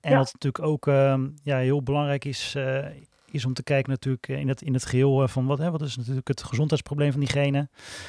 En 0.00 0.10
Ja. 0.10 0.16
wat 0.16 0.32
natuurlijk 0.32 0.64
ook 0.64 0.86
ehm, 0.86 1.28
ja, 1.42 1.56
heel 1.58 1.82
belangrijk 1.82 2.24
is, 2.24 2.54
eh, 2.54 2.86
is 3.32 3.44
om 3.44 3.52
te 3.52 3.62
kijken 3.62 3.90
natuurlijk 3.90 4.28
eh, 4.28 4.38
in 4.38 4.48
het, 4.48 4.62
in 4.62 4.74
het 4.74 4.84
geheel 4.84 5.22
eh, 5.22 5.28
van 5.28 5.46
wat, 5.46 5.58
hè, 5.58 5.70
wat 5.70 5.80
is 5.80 5.96
natuurlijk 5.96 6.28
het 6.28 6.42
gezondheidsprobleem 6.42 7.10
van 7.10 7.20
diegene. 7.20 7.68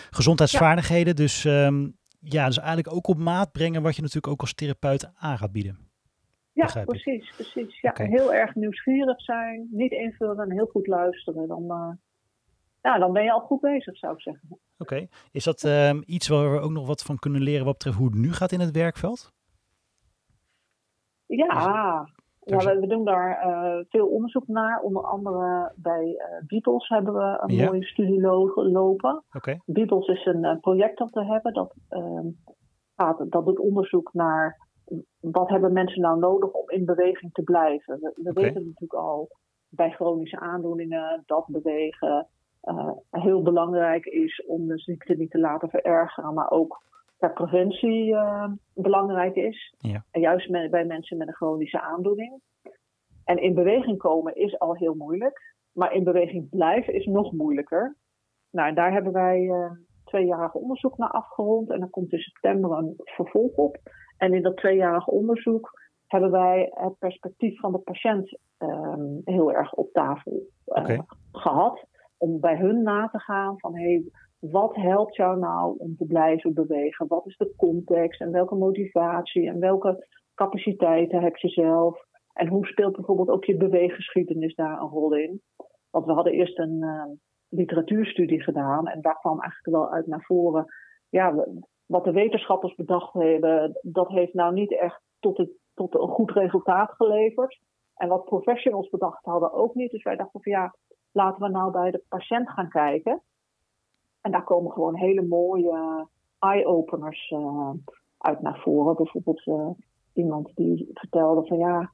Gezondheidsvaardigheden, 0.10 1.16
dus 1.16 1.46
ehm, 1.46 1.88
ja, 2.20 2.46
dus 2.46 2.58
eigenlijk 2.58 2.94
ook 2.94 3.08
op 3.08 3.18
maat 3.18 3.52
brengen 3.52 3.82
wat 3.82 3.96
je 3.96 4.02
natuurlijk 4.02 4.34
ook 4.34 4.42
als 4.42 4.54
therapeut 4.54 5.12
aan 5.16 5.38
gaat 5.38 5.52
bieden. 5.52 5.88
Ja, 6.54 6.84
precies, 6.86 7.32
precies. 7.36 7.82
Ja, 7.82 7.94
heel 7.96 8.34
erg 8.34 8.56
nieuwsgierig 8.56 9.22
zijn, 9.22 9.68
niet 9.72 9.92
invullen 9.92 10.40
en 10.40 10.52
heel 10.52 10.66
goed 10.66 10.88
luisteren. 10.88 11.48
Dan, 11.48 11.64
uh, 11.64 11.92
ja, 12.82 12.98
dan 12.98 13.14
ben 13.14 13.24
je 13.24 13.32
al 13.32 13.40
goed 13.40 13.62
bezig, 13.62 13.98
zou 13.98 14.14
ik 14.14 14.22
zeggen. 14.22 14.60
Oké. 14.78 15.08
Is 15.32 15.44
dat 15.44 15.64
um, 15.64 16.04
iets 16.06 16.28
waar 16.28 16.52
we 16.52 16.60
ook 16.60 16.72
nog 16.72 16.88
wat 16.88 17.02
van 17.02 17.20
kunnen 17.20 17.42
leren 17.42 17.66
wat 17.66 17.74
betreft 17.74 17.98
hoe 17.98 18.08
het 18.08 18.16
nu 18.16 18.34
gaat 18.34 18.52
in 18.52 18.60
het 18.60 18.72
werkveld? 18.72 19.34
Ja, 21.26 22.10
ja, 22.50 22.80
we, 22.80 22.88
doen 22.88 23.06
daar 23.06 23.48
uh, 23.48 23.86
veel 23.90 24.08
onderzoek 24.08 24.48
naar. 24.48 24.80
Onder 24.80 25.04
andere 25.04 25.72
bij 25.76 26.06
uh, 26.06 26.48
Beatles 26.48 26.88
hebben 26.88 27.14
we 27.14 27.44
een 27.46 27.66
mooie 27.66 27.86
studie 27.86 28.22
lopen. 28.54 29.24
Okay. 29.32 29.62
Beatles 29.66 30.08
is 30.08 30.26
een 30.26 30.44
uh, 30.44 30.60
project 30.60 30.98
dat 30.98 31.10
we 31.12 31.26
hebben. 31.26 31.54
Dat, 31.54 31.76
uh, 31.90 32.20
gaat, 32.96 33.32
dat 33.32 33.46
doet 33.46 33.60
onderzoek 33.60 34.14
naar 34.14 34.68
wat 35.20 35.50
hebben 35.50 35.74
mensen 35.74 36.02
nou 36.02 36.20
nodig 36.20 36.52
om 36.52 36.70
in 36.70 36.86
beweging 36.86 37.34
te 37.34 37.44
blijven. 37.44 38.00
We, 38.00 38.12
we 38.16 38.34
weten 38.34 38.66
natuurlijk 38.66 38.94
al 38.94 39.28
bij 39.70 39.92
chronische 39.92 40.40
aandoeningen 40.40 41.24
dat 41.26 41.46
bewegen 41.48 42.28
heel 43.10 43.42
belangrijk 43.42 44.06
is 44.06 44.46
om 44.46 44.68
de 44.68 44.78
ziekte 44.78 45.14
niet 45.14 45.32
te 45.32 45.40
laten 45.40 45.70
verergeren. 45.70 46.34
Maar 46.34 46.50
ook 46.50 46.82
dat 47.20 47.34
preventie 47.34 48.12
uh, 48.12 48.52
belangrijk 48.74 49.36
is. 49.36 49.76
Ja. 49.78 50.06
En 50.12 50.22
juist 50.22 50.52
bij 50.52 50.86
mensen 50.86 51.18
met 51.18 51.28
een 51.28 51.34
chronische 51.34 51.82
aandoening. 51.82 52.42
En 53.24 53.38
in 53.38 53.54
beweging 53.54 53.98
komen 53.98 54.36
is 54.36 54.60
al 54.60 54.76
heel 54.76 54.94
moeilijk. 54.94 55.56
Maar 55.74 55.94
in 55.94 56.04
beweging 56.04 56.50
blijven 56.50 56.94
is 56.94 57.06
nog 57.06 57.32
moeilijker. 57.32 57.98
Nou, 58.52 58.74
daar 58.74 58.92
hebben 58.92 59.12
wij 59.12 59.40
uh, 59.40 59.72
tweejarig 60.04 60.54
onderzoek 60.54 60.98
naar 60.98 61.12
afgerond. 61.12 61.70
En 61.70 61.82
er 61.82 61.90
komt 61.90 62.12
in 62.12 62.20
september 62.20 62.72
een 62.72 62.94
vervolg 62.98 63.56
op. 63.56 63.78
En 64.18 64.34
in 64.34 64.42
dat 64.42 64.58
tweejarige 64.58 65.12
onderzoek 65.12 65.72
hebben 66.08 66.32
wij 66.32 66.72
het 66.74 66.98
perspectief 66.98 67.60
van 67.60 67.72
de 67.72 67.80
patiënt 67.80 68.38
um, 68.58 69.22
heel 69.24 69.54
erg 69.54 69.74
op 69.74 69.92
tafel 69.92 70.34
uh, 70.34 70.84
okay. 70.84 71.02
gehad. 71.32 71.86
Om 72.18 72.40
bij 72.40 72.58
hun 72.58 72.84
na 72.84 73.08
te 73.08 73.20
gaan 73.20 73.60
van 73.60 73.76
hey, 73.76 74.04
wat 74.40 74.76
helpt 74.76 75.16
jou 75.16 75.40
nou 75.40 75.76
om 75.78 75.96
te 75.96 76.06
blijven 76.06 76.54
bewegen? 76.54 77.08
Wat 77.08 77.26
is 77.28 77.38
de 77.38 77.54
context 77.58 78.22
en 78.22 78.32
welke 78.32 78.56
motivatie 78.56 79.48
en 79.48 79.60
welke 79.60 80.08
capaciteiten 80.36 81.22
heb 81.22 81.36
je 81.36 81.50
zelf? 81.50 82.08
En 82.34 82.48
hoe 82.48 82.66
speelt 82.66 82.96
bijvoorbeeld 82.96 83.30
ook 83.30 83.46
je 83.46 83.58
beweeggeschiedenis 83.58 84.56
daar 84.56 84.82
een 84.82 84.88
rol 84.88 85.14
in? 85.16 85.42
Want 85.90 86.06
we 86.06 86.12
hadden 86.12 86.34
eerst 86.34 86.60
een 86.60 86.78
uh, 86.82 87.04
literatuurstudie 87.50 88.44
gedaan 88.44 88.88
en 88.88 89.02
daar 89.02 89.20
kwam 89.20 89.42
eigenlijk 89.42 89.76
wel 89.76 89.92
uit 89.92 90.08
naar 90.08 90.24
voren. 90.24 90.66
Ja, 91.10 91.46
wat 91.86 92.04
de 92.04 92.12
wetenschappers 92.12 92.76
bedacht 92.76 93.14
hebben, 93.14 93.80
dat 93.82 94.08
heeft 94.08 94.34
nou 94.34 94.54
niet 94.54 94.80
echt 94.80 95.02
tot, 95.20 95.38
het, 95.38 95.50
tot 95.74 95.96
een 95.96 96.08
goed 96.08 96.32
resultaat 96.32 96.92
geleverd. 96.92 97.60
En 97.96 98.08
wat 98.08 98.26
professionals 98.26 98.90
bedacht 98.90 99.26
hadden 99.26 99.54
ook 99.54 99.76
niet. 99.76 99.92
Dus 99.92 100.04
wij 100.04 100.16
dachten 100.16 100.42
van 100.42 100.52
ja, 100.52 100.76
laten 101.12 101.42
we 101.42 101.50
nou 101.50 101.72
bij 101.72 101.92
de 101.92 102.04
patiënt 102.10 102.50
gaan 102.50 102.70
kijken. 102.70 103.22
En 104.22 104.32
daar 104.32 104.44
komen 104.44 104.72
gewoon 104.72 104.96
hele 104.96 105.22
mooie 105.22 106.08
eye-openers 106.40 107.30
uh, 107.30 107.72
uit 108.18 108.42
naar 108.42 108.60
voren. 108.60 108.96
Bijvoorbeeld 108.96 109.46
uh, 109.46 109.70
iemand 110.14 110.52
die 110.56 110.90
vertelde 110.94 111.48
van 111.48 111.58
ja, 111.58 111.92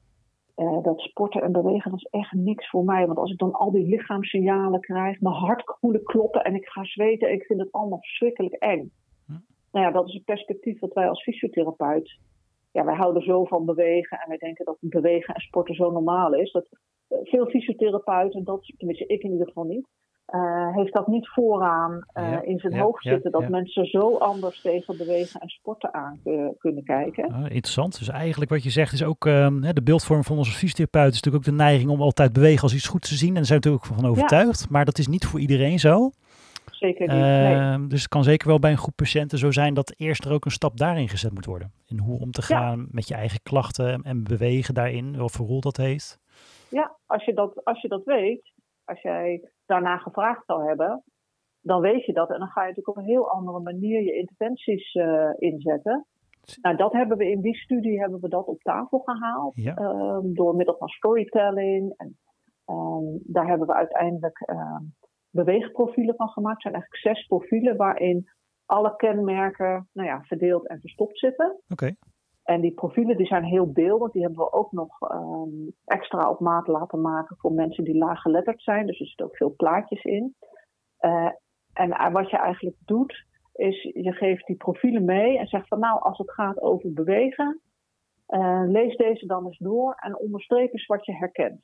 uh, 0.56 0.82
dat 0.82 1.00
sporten 1.00 1.42
en 1.42 1.52
bewegen 1.52 1.90
dat 1.90 2.00
is 2.00 2.08
echt 2.10 2.32
niks 2.32 2.70
voor 2.70 2.84
mij. 2.84 3.06
Want 3.06 3.18
als 3.18 3.32
ik 3.32 3.38
dan 3.38 3.52
al 3.52 3.70
die 3.70 3.86
lichaamssignalen 3.86 4.80
krijg, 4.80 5.20
mijn 5.20 5.34
hart 5.34 5.64
kloppen 6.04 6.44
en 6.44 6.54
ik 6.54 6.66
ga 6.66 6.84
zweten, 6.84 7.32
ik 7.32 7.42
vind 7.42 7.60
het 7.60 7.72
allemaal 7.72 8.00
verschrikkelijk 8.00 8.54
eng. 8.54 8.90
Hm. 9.26 9.32
Nou 9.72 9.86
ja, 9.86 9.90
dat 9.90 10.08
is 10.08 10.14
een 10.14 10.24
perspectief 10.24 10.78
dat 10.78 10.92
wij 10.92 11.08
als 11.08 11.22
fysiotherapeut, 11.22 12.18
ja, 12.72 12.84
wij 12.84 12.96
houden 12.96 13.22
zo 13.22 13.44
van 13.44 13.64
bewegen 13.64 14.18
en 14.18 14.28
wij 14.28 14.38
denken 14.38 14.64
dat 14.64 14.76
bewegen 14.80 15.34
en 15.34 15.40
sporten 15.40 15.74
zo 15.74 15.90
normaal 15.90 16.34
is. 16.34 16.52
Dat 16.52 16.68
veel 17.08 17.46
fysiotherapeuten, 17.46 18.44
dat, 18.44 18.72
tenminste 18.76 19.06
ik 19.06 19.22
in 19.22 19.30
ieder 19.30 19.46
geval 19.46 19.64
niet, 19.64 19.86
uh, 20.34 20.74
heeft 20.74 20.92
dat 20.92 21.06
niet 21.06 21.28
vooraan 21.28 21.92
uh, 21.92 22.30
ja, 22.30 22.42
in 22.42 22.58
zijn 22.58 22.74
ja, 22.74 22.82
hoofd 22.82 23.02
zitten. 23.02 23.30
Ja, 23.30 23.38
dat 23.38 23.48
mensen 23.48 23.86
zo 23.86 24.16
anders 24.16 24.60
tegen 24.60 24.96
bewegen 24.96 25.40
en 25.40 25.48
sporten 25.48 25.94
aan 25.94 26.20
uh, 26.24 26.48
kunnen 26.58 26.84
kijken. 26.84 27.32
Ah, 27.32 27.42
interessant. 27.42 27.98
Dus 27.98 28.08
eigenlijk 28.08 28.50
wat 28.50 28.62
je 28.62 28.70
zegt 28.70 28.92
is 28.92 29.04
ook 29.04 29.26
ehm, 29.26 29.60
de 29.60 29.82
beeldvorm 29.82 30.24
van 30.24 30.36
onze 30.36 30.52
fysiotherapeut 30.52 31.12
is 31.12 31.22
natuurlijk 31.22 31.44
ook 31.48 31.56
de 31.56 31.62
neiging 31.64 31.90
om 31.90 32.00
altijd 32.00 32.32
bewegen 32.32 32.62
als 32.62 32.74
iets 32.74 32.88
goeds 32.88 33.08
te 33.08 33.14
zien. 33.14 33.28
En 33.28 33.34
daar 33.34 33.44
zijn 33.44 33.60
we 33.60 33.68
natuurlijk 33.68 33.92
ook 33.92 34.00
van 34.00 34.10
overtuigd. 34.10 34.70
Maar 34.70 34.84
dat 34.84 34.98
is 34.98 35.06
niet 35.06 35.26
voor 35.26 35.40
iedereen 35.40 35.78
zo. 35.78 36.10
Zeker 36.70 37.08
niet. 37.08 37.16
Nee. 37.16 37.54
Ehm, 37.54 37.88
dus 37.88 38.00
het 38.00 38.08
kan 38.08 38.24
zeker 38.24 38.48
wel 38.48 38.58
bij 38.58 38.70
een 38.70 38.78
groep 38.78 38.96
patiënten 38.96 39.38
zo 39.38 39.50
zijn 39.50 39.74
dat 39.74 39.94
eerst 39.96 40.24
er 40.24 40.32
ook 40.32 40.44
een 40.44 40.50
stap 40.50 40.76
daarin 40.76 41.08
gezet 41.08 41.32
moet 41.32 41.44
worden. 41.44 41.72
In 41.86 41.98
hoe 41.98 42.20
om 42.20 42.30
te 42.30 42.42
gaan 42.42 42.86
met 42.90 43.08
je 43.08 43.14
eigen 43.14 43.42
klachten 43.42 44.02
en 44.02 44.24
bewegen 44.24 44.74
daarin, 44.74 45.16
wat 45.16 45.30
voor 45.30 45.46
rol 45.46 45.60
dat 45.60 45.76
heeft. 45.76 46.18
Ja, 46.68 46.96
als 47.06 47.24
je 47.24 47.34
dat, 47.34 47.64
als 47.64 47.80
je 47.80 47.88
dat 47.88 48.04
weet, 48.04 48.52
als 48.86 49.00
jij 49.00 49.50
daarna 49.66 49.96
gevraagd 49.96 50.44
zou 50.46 50.66
hebben, 50.66 51.02
dan 51.60 51.80
weet 51.80 52.04
je 52.04 52.12
dat. 52.12 52.30
En 52.30 52.38
dan 52.38 52.48
ga 52.48 52.60
je 52.60 52.68
natuurlijk 52.68 52.98
op 52.98 53.02
een 53.02 53.10
heel 53.10 53.30
andere 53.30 53.60
manier 53.60 54.02
je 54.02 54.16
interventies 54.16 54.94
uh, 54.94 55.30
inzetten. 55.36 56.06
Nou, 56.62 56.76
dat 56.76 56.92
hebben 56.92 57.16
we 57.16 57.30
in 57.30 57.40
die 57.40 57.56
studie 57.56 58.00
hebben 58.00 58.20
we 58.20 58.28
dat 58.28 58.46
op 58.46 58.62
tafel 58.62 58.98
gehaald. 58.98 59.54
Ja. 59.54 59.76
Um, 59.76 60.34
door 60.34 60.56
middel 60.56 60.76
van 60.76 60.88
storytelling. 60.88 61.94
En 61.96 62.18
um, 62.66 63.20
daar 63.24 63.46
hebben 63.46 63.66
we 63.66 63.74
uiteindelijk 63.74 64.48
um, 64.50 64.94
beweegprofielen 65.30 66.16
van 66.16 66.28
gemaakt. 66.28 66.62
Het 66.62 66.62
zijn 66.62 66.74
eigenlijk 66.74 67.02
zes 67.02 67.26
profielen 67.26 67.76
waarin 67.76 68.28
alle 68.66 68.96
kenmerken 68.96 69.88
nou 69.92 70.08
ja, 70.08 70.22
verdeeld 70.22 70.68
en 70.68 70.80
verstopt 70.80 71.18
zitten. 71.18 71.46
Oké. 71.46 71.72
Okay. 71.72 71.96
En 72.46 72.60
die 72.60 72.74
profielen 72.74 73.16
die 73.16 73.26
zijn 73.26 73.44
heel 73.44 73.72
beeldend. 73.72 74.12
Die 74.12 74.22
hebben 74.22 74.44
we 74.44 74.52
ook 74.52 74.72
nog 74.72 75.10
um, 75.10 75.72
extra 75.84 76.30
op 76.30 76.40
maat 76.40 76.66
laten 76.66 77.00
maken 77.00 77.36
voor 77.36 77.52
mensen 77.52 77.84
die 77.84 77.96
laaggeletterd 77.96 78.62
zijn. 78.62 78.86
Dus 78.86 79.00
er 79.00 79.06
zitten 79.06 79.26
ook 79.26 79.36
veel 79.36 79.54
plaatjes 79.56 80.04
in. 80.04 80.34
Uh, 81.00 81.30
en 81.72 82.12
wat 82.12 82.30
je 82.30 82.36
eigenlijk 82.36 82.76
doet, 82.84 83.26
is 83.52 83.82
je 83.82 84.12
geeft 84.12 84.46
die 84.46 84.56
profielen 84.56 85.04
mee 85.04 85.38
en 85.38 85.46
zegt 85.46 85.68
van 85.68 85.78
nou, 85.78 86.02
als 86.02 86.18
het 86.18 86.32
gaat 86.32 86.60
over 86.60 86.92
bewegen, 86.92 87.60
uh, 88.28 88.62
lees 88.66 88.96
deze 88.96 89.26
dan 89.26 89.46
eens 89.46 89.58
door 89.58 89.94
en 89.94 90.18
onderstreep 90.18 90.72
eens 90.72 90.86
wat 90.86 91.06
je 91.06 91.12
herkent. 91.12 91.60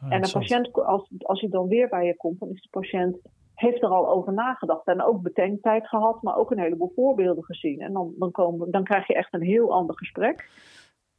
Ah, 0.00 0.12
en 0.12 0.22
de 0.22 0.30
patiënt, 0.32 0.72
als, 0.72 1.10
als 1.18 1.40
hij 1.40 1.50
dan 1.50 1.68
weer 1.68 1.88
bij 1.88 2.06
je 2.06 2.16
komt, 2.16 2.38
dan 2.38 2.50
is 2.50 2.62
de 2.62 2.68
patiënt 2.70 3.18
heeft 3.56 3.82
er 3.82 3.88
al 3.88 4.08
over 4.08 4.32
nagedacht 4.32 4.86
en 4.86 5.02
ook 5.02 5.22
bedenktijd 5.22 5.88
gehad, 5.88 6.22
maar 6.22 6.36
ook 6.36 6.50
een 6.50 6.58
heleboel 6.58 6.92
voorbeelden 6.94 7.44
gezien. 7.44 7.80
En 7.80 7.92
dan, 7.92 8.14
dan, 8.18 8.30
komen, 8.30 8.70
dan 8.70 8.84
krijg 8.84 9.06
je 9.06 9.14
echt 9.14 9.34
een 9.34 9.42
heel 9.42 9.72
ander 9.72 9.96
gesprek. 9.96 10.48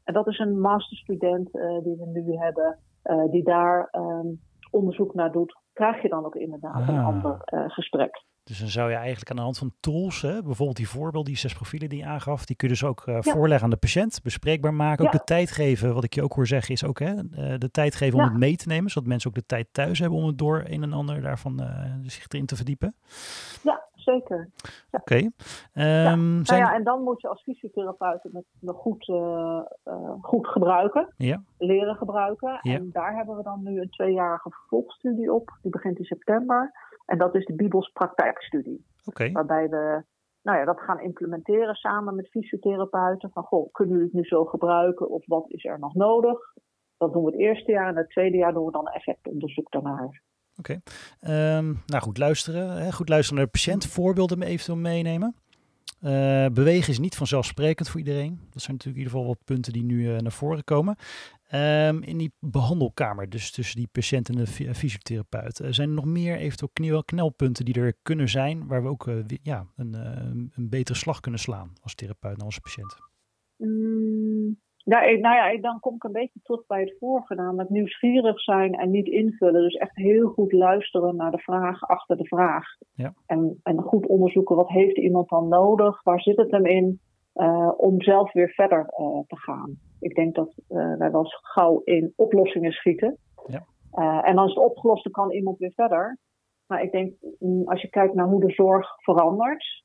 En 0.04 0.14
dat 0.14 0.28
is 0.28 0.40
een 0.40 0.60
masterstudent 0.60 1.56
uh, 1.56 1.84
die 1.84 1.96
we 1.96 2.06
nu 2.06 2.36
hebben, 2.36 2.80
uh, 3.04 3.32
die 3.32 3.44
daar 3.44 3.90
um, 3.92 4.40
onderzoek 4.72 5.14
naar 5.14 5.32
doet. 5.32 5.58
Krijg 5.74 6.02
je 6.02 6.10
dan 6.10 6.26
ook 6.26 6.36
inderdaad 6.36 6.82
ah. 6.82 6.88
een 6.88 7.04
ander 7.04 7.42
uh, 7.54 7.70
gesprek. 7.70 8.26
Dus 8.44 8.60
dan 8.60 8.68
zou 8.68 8.90
je 8.90 8.96
eigenlijk 8.96 9.30
aan 9.30 9.36
de 9.36 9.42
hand 9.42 9.58
van 9.58 9.74
tools, 9.80 10.22
hè, 10.22 10.44
bijvoorbeeld 10.44 10.78
die 10.78 10.90
voorbeeld, 10.90 11.26
die 11.26 11.38
zes 11.38 11.54
profielen 11.54 11.90
die 11.90 12.00
je 12.00 12.06
aangaf, 12.06 12.46
die 12.46 12.56
kun 12.56 12.68
je 12.68 12.74
dus 12.74 12.84
ook 12.84 13.06
uh, 13.06 13.16
ja. 13.22 13.32
voorleggen 13.32 13.64
aan 13.64 13.70
de 13.70 13.78
patiënt, 13.78 14.20
bespreekbaar 14.24 14.74
maken. 14.74 15.06
Ook 15.06 15.12
ja. 15.12 15.18
de 15.18 15.24
tijd 15.24 15.52
geven, 15.52 15.94
wat 15.94 16.04
ik 16.04 16.14
je 16.14 16.24
ook 16.24 16.34
hoor 16.34 16.48
zeggen, 16.48 16.74
is 16.74 16.84
ook 16.84 17.00
hè, 17.00 17.14
uh, 17.14 17.58
de 17.58 17.72
tijd 17.72 17.96
geven 17.96 18.20
om 18.20 18.26
ja. 18.26 18.30
het 18.30 18.40
mee 18.40 18.56
te 18.56 18.68
nemen, 18.68 18.92
zodat 18.92 19.10
mensen 19.10 19.30
ook 19.30 19.36
de 19.36 19.46
tijd 19.46 19.68
thuis 19.72 20.00
hebben 20.00 20.20
om 20.20 20.26
het 20.26 20.38
door 20.38 20.64
een 20.68 20.84
en 20.84 20.94
ander 20.94 21.22
daarvan 21.22 21.62
uh, 21.62 21.94
zich 22.04 22.26
erin 22.28 22.46
te 22.46 22.56
verdiepen. 22.56 22.96
Ja, 23.64 23.87
zeker. 24.12 24.50
Oké. 24.92 25.02
Okay. 25.02 26.12
Um, 26.12 26.42
nou 26.42 26.62
ja, 26.62 26.74
en 26.74 26.84
dan 26.84 27.04
moet 27.04 27.22
je 27.22 27.28
als 27.28 27.42
fysiotherapeut 27.42 28.24
het 28.24 28.46
goed, 28.76 29.12
goed 30.22 30.48
gebruiken, 30.48 31.14
leren 31.58 31.96
gebruiken. 31.96 32.60
En 32.60 32.90
daar 32.92 33.16
hebben 33.16 33.36
we 33.36 33.44
dan 33.44 33.64
nu 33.64 33.82
een 33.82 33.90
tweejarige 33.90 34.50
vervolgstudie 34.50 35.34
op, 35.34 35.58
die 35.62 35.72
begint 35.72 35.98
in 35.98 36.06
september. 36.06 36.72
En 37.06 37.18
dat 37.18 37.36
is 37.36 37.46
de 37.46 37.56
Bibels 37.56 37.90
praktijkstudie. 37.92 38.86
Okay. 39.06 39.32
Waarbij 39.32 39.70
we 39.70 40.04
nou 40.42 40.60
ja, 40.60 40.66
dat 40.66 40.80
gaan 40.80 41.00
implementeren 41.00 41.76
samen 41.76 42.16
met 42.16 42.30
fysiotherapeuten. 42.30 43.32
Van 43.32 43.44
goh, 43.44 43.72
kunnen 43.72 43.94
jullie 43.94 44.10
het 44.10 44.20
nu 44.20 44.26
zo 44.26 44.46
gebruiken 44.46 45.10
of 45.10 45.24
wat 45.26 45.46
is 45.50 45.66
er 45.66 45.80
nog 45.80 45.94
nodig? 45.94 46.40
Dat 46.98 47.14
doen 47.14 47.24
we 47.24 47.32
het 47.32 47.40
eerste 47.40 47.72
jaar 47.72 47.88
en 47.88 47.96
het 47.96 48.10
tweede 48.10 48.38
jaar 48.38 48.54
doen 48.54 48.66
we 48.66 48.72
dan 48.72 48.88
effectonderzoek 48.88 49.72
daarnaar. 49.72 50.22
Oké, 50.58 50.80
okay. 51.20 51.58
um, 51.58 51.82
nou 51.86 52.04
goed 52.04 52.18
luisteren. 52.18 52.84
Hè? 52.84 52.92
Goed 52.92 53.10
luisteren 53.10 53.38
naar 53.38 53.46
de 53.46 53.52
patiënt. 53.52 53.86
Voorbeelden 53.86 54.42
eventueel 54.42 54.78
meenemen. 54.78 55.36
Uh, 56.02 56.46
bewegen 56.46 56.90
is 56.90 57.00
niet 57.00 57.16
vanzelfsprekend 57.16 57.90
voor 57.90 58.00
iedereen. 58.00 58.40
Dat 58.50 58.62
zijn 58.62 58.76
natuurlijk 58.76 58.84
in 58.84 59.04
ieder 59.04 59.12
geval 59.12 59.26
wat 59.28 59.44
punten 59.44 59.74
die 59.74 59.84
nu 59.84 60.02
uh, 60.02 60.18
naar 60.18 60.32
voren 60.32 60.64
komen. 60.64 60.96
Um, 61.54 62.04
in 62.04 62.18
die 62.18 62.34
behandelkamer, 62.40 63.30
dus 63.30 63.52
tussen 63.52 63.76
die 63.78 63.88
patiënt 63.92 64.30
en 64.30 64.36
de 64.36 64.74
fysiotherapeut, 64.76 65.60
uh, 65.60 65.68
zijn 65.72 65.90
er 65.90 65.96
nog 65.96 66.06
meer 66.06 66.38
eventueel 66.38 66.72
knel, 66.74 67.04
knelpunten 67.04 67.66
die 67.66 67.74
er 67.74 67.94
kunnen 68.02 68.30
zijn, 68.30 68.68
waar 68.68 68.84
we 68.84 68.90
ook 68.90 69.10
ja, 69.42 69.68
een, 69.76 69.94
een 70.56 70.70
betere 70.70 70.98
slag 70.98 71.20
kunnen 71.20 71.40
slaan 71.40 71.74
als 71.82 71.96
therapeut 71.96 72.38
naar 72.38 72.46
onze 72.46 72.62
patiënt? 72.62 72.96
Mm, 73.58 73.97
ja, 74.90 75.02
ik, 75.02 75.20
nou 75.20 75.36
ja, 75.36 75.62
dan 75.62 75.80
kom 75.80 75.96
ik 75.96 76.04
een 76.04 76.12
beetje 76.12 76.40
terug 76.44 76.66
bij 76.66 76.82
het 76.82 76.96
vorige, 77.00 77.36
namelijk 77.36 77.70
nieuwsgierig 77.70 78.42
zijn 78.42 78.74
en 78.74 78.92
niet 78.92 79.08
invullen. 79.08 79.62
Dus 79.62 79.76
echt 79.76 79.96
heel 79.96 80.28
goed 80.28 80.52
luisteren 80.52 81.16
naar 81.16 81.32
de 81.32 81.38
vraag 81.38 81.82
achter 81.82 82.18
de 82.18 82.26
vraag. 82.26 82.66
Ja. 82.94 83.14
En, 83.26 83.60
en 83.64 83.82
goed 83.82 84.08
onderzoeken, 84.08 84.56
wat 84.56 84.70
heeft 84.70 84.98
iemand 84.98 85.30
dan 85.30 85.48
nodig? 85.48 86.04
Waar 86.04 86.22
zit 86.22 86.38
het 86.38 86.52
hem 86.52 86.66
in? 86.66 87.00
om 87.78 88.02
zelf 88.02 88.34
weer 88.34 88.50
verder 88.50 88.86
te 89.28 89.38
gaan. 89.38 89.78
Ik 90.00 90.16
denk 90.16 90.36
dat 90.36 90.54
wij 90.68 91.12
wel 91.12 91.20
eens 91.20 91.40
gauw 91.42 91.82
in 91.84 92.14
oplossingen 92.16 92.72
schieten. 92.72 93.18
Ja. 93.48 94.24
en 94.24 94.38
als 94.38 94.54
het 94.54 94.64
opgelost, 94.64 95.04
dan 95.04 95.12
kan 95.12 95.32
iemand 95.32 95.58
weer 95.58 95.72
verder. 95.76 96.18
Maar 96.68 96.82
ik 96.82 96.92
denk, 96.92 97.14
mm, 97.40 97.68
als 97.68 97.82
je 97.82 97.90
kijkt 97.90 98.14
naar 98.14 98.28
hoe 98.28 98.46
de 98.46 98.52
zorg 98.52 98.88
verandert, 99.04 99.84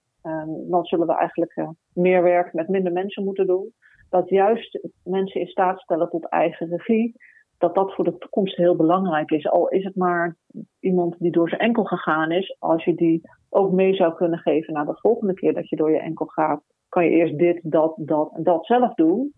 dan 0.69 0.85
zullen 0.85 1.07
we 1.07 1.15
eigenlijk 1.15 1.73
meer 1.95 2.23
werk 2.23 2.53
met 2.53 2.69
minder 2.69 2.93
mensen 2.93 3.25
moeten 3.25 3.47
doen. 3.47 3.73
Dat 4.13 4.29
juist 4.29 4.79
mensen 5.05 5.41
in 5.41 5.47
staat 5.47 5.81
stellen 5.81 6.09
tot 6.09 6.29
eigen 6.29 6.69
regie, 6.69 7.15
dat 7.59 7.75
dat 7.75 7.95
voor 7.95 8.05
de 8.05 8.19
toekomst 8.19 8.57
heel 8.57 8.77
belangrijk 8.77 9.31
is. 9.31 9.49
Al 9.49 9.69
is 9.69 9.85
het 9.85 9.97
maar 9.97 10.37
iemand 10.81 11.17
die 11.19 11.31
door 11.31 11.49
zijn 11.49 11.61
enkel 11.61 11.85
gegaan 11.85 12.31
is, 12.31 12.57
als 12.59 12.85
je 12.85 12.95
die 12.95 13.21
ook 13.49 13.73
mee 13.73 13.95
zou 13.95 14.15
kunnen 14.15 14.39
geven 14.39 14.75
naar 14.75 14.87
de 14.87 14.99
volgende 15.01 15.35
keer 15.35 15.55
dat 15.55 15.69
je 15.69 15.77
door 15.77 15.91
je 15.91 15.99
enkel 16.01 16.27
gaat, 16.27 16.63
kan 16.89 17.05
je 17.05 17.11
eerst 17.11 17.39
dit, 17.39 17.61
dat, 17.63 17.95
dat 17.97 18.33
en 18.35 18.43
dat 18.43 18.67
zelf 18.67 18.95
doen. 18.95 19.33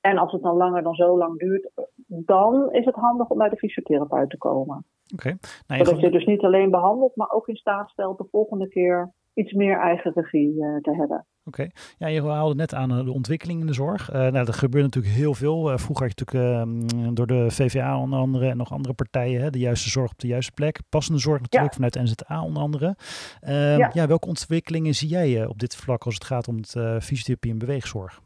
En 0.00 0.18
als 0.18 0.32
het 0.32 0.42
dan 0.42 0.56
langer 0.56 0.82
dan 0.82 0.94
zo 0.94 1.18
lang 1.18 1.38
duurt, 1.38 1.70
dan 2.06 2.72
is 2.72 2.84
het 2.84 2.94
handig 2.94 3.28
om 3.28 3.38
bij 3.38 3.48
de 3.48 3.56
fysiotherapeut 3.56 4.30
te 4.30 4.38
komen. 4.38 4.84
Oké. 5.12 5.36
Nou, 5.66 5.84
Zodat 5.84 6.00
je 6.00 6.10
dus 6.10 6.24
niet 6.24 6.42
alleen 6.42 6.70
behandelt, 6.70 7.16
maar 7.16 7.30
ook 7.30 7.48
in 7.48 7.56
staat 7.56 7.90
stelt 7.90 8.18
de 8.18 8.28
volgende 8.30 8.68
keer 8.68 9.12
iets 9.34 9.52
meer 9.52 9.78
eigen 9.78 10.12
regie 10.14 10.54
uh, 10.54 10.76
te 10.80 10.96
hebben. 10.96 11.26
Oké, 11.44 11.68
ja, 11.98 12.06
je 12.06 12.22
haalde 12.22 12.54
net 12.54 12.74
aan 12.74 12.90
eh, 12.90 13.04
de 13.04 13.12
ontwikkeling 13.12 13.60
in 13.60 13.66
de 13.66 13.72
zorg. 13.72 14.12
Uh, 14.12 14.16
nou, 14.16 14.46
er 14.46 14.52
gebeurt 14.52 14.84
natuurlijk 14.84 15.14
heel 15.14 15.34
veel. 15.34 15.78
vroeger 15.78 16.06
had 16.06 16.18
je 16.18 16.24
natuurlijk 16.24 16.60
ehm, 16.92 17.14
door 17.14 17.26
de 17.26 17.50
VVA 17.50 17.98
onder 17.98 18.18
andere 18.18 18.48
en 18.48 18.56
nog 18.56 18.72
andere 18.72 18.94
partijen 18.94 19.40
hè, 19.40 19.50
de 19.50 19.58
juiste 19.58 19.90
zorg 19.90 20.10
op 20.10 20.18
de 20.18 20.26
juiste 20.26 20.52
plek. 20.52 20.80
Passende 20.88 21.20
zorg 21.20 21.40
natuurlijk 21.40 21.74
vanuit 21.74 21.94
NZA 21.94 22.42
onder 22.42 22.62
andere. 22.62 22.96
Ehm, 23.40 23.78
ja. 23.78 23.90
ja. 23.92 24.06
welke 24.06 24.28
ontwikkelingen 24.28 24.94
zie 24.94 25.08
jij 25.08 25.46
op 25.46 25.58
dit 25.58 25.76
vlak 25.76 26.04
als 26.04 26.14
het 26.14 26.24
gaat 26.24 26.48
om 26.48 26.56
het 26.56 26.70
fysiotherapie 27.02 27.50
en 27.50 27.58
beweegzorg? 27.58 28.20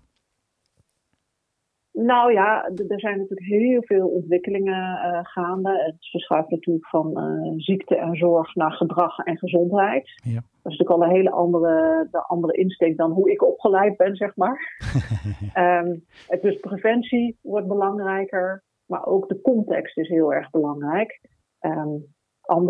Nou 1.99 2.33
ja, 2.33 2.65
er 2.65 3.00
zijn 3.00 3.19
natuurlijk 3.19 3.49
heel 3.49 3.83
veel 3.83 4.09
ontwikkelingen 4.09 4.99
uh, 5.05 5.19
gaande. 5.23 5.83
Het 5.85 6.09
verschuift 6.11 6.50
natuurlijk 6.50 6.87
van 6.87 7.11
uh, 7.19 7.53
ziekte 7.57 7.97
en 7.97 8.17
zorg 8.17 8.55
naar 8.55 8.73
gedrag 8.73 9.19
en 9.19 9.38
gezondheid. 9.38 10.21
Ja. 10.25 10.35
Dat 10.35 10.73
is 10.73 10.79
natuurlijk 10.79 10.91
al 10.91 11.03
een 11.03 11.17
hele 11.17 11.31
andere, 11.31 12.09
de 12.11 12.23
andere 12.26 12.53
insteek 12.53 12.97
dan 12.97 13.11
hoe 13.11 13.31
ik 13.31 13.43
opgeleid 13.43 13.97
ben, 13.97 14.17
zeg 14.17 14.37
maar. 14.37 14.79
um, 15.85 16.05
dus 16.41 16.61
preventie 16.61 17.38
wordt 17.43 17.67
belangrijker, 17.69 18.65
maar 18.87 19.07
ook 19.07 19.29
de 19.29 19.41
context 19.41 19.99
is 19.99 20.09
heel 20.09 20.33
erg 20.33 20.50
belangrijk. 20.50 21.21
Um, 21.61 22.05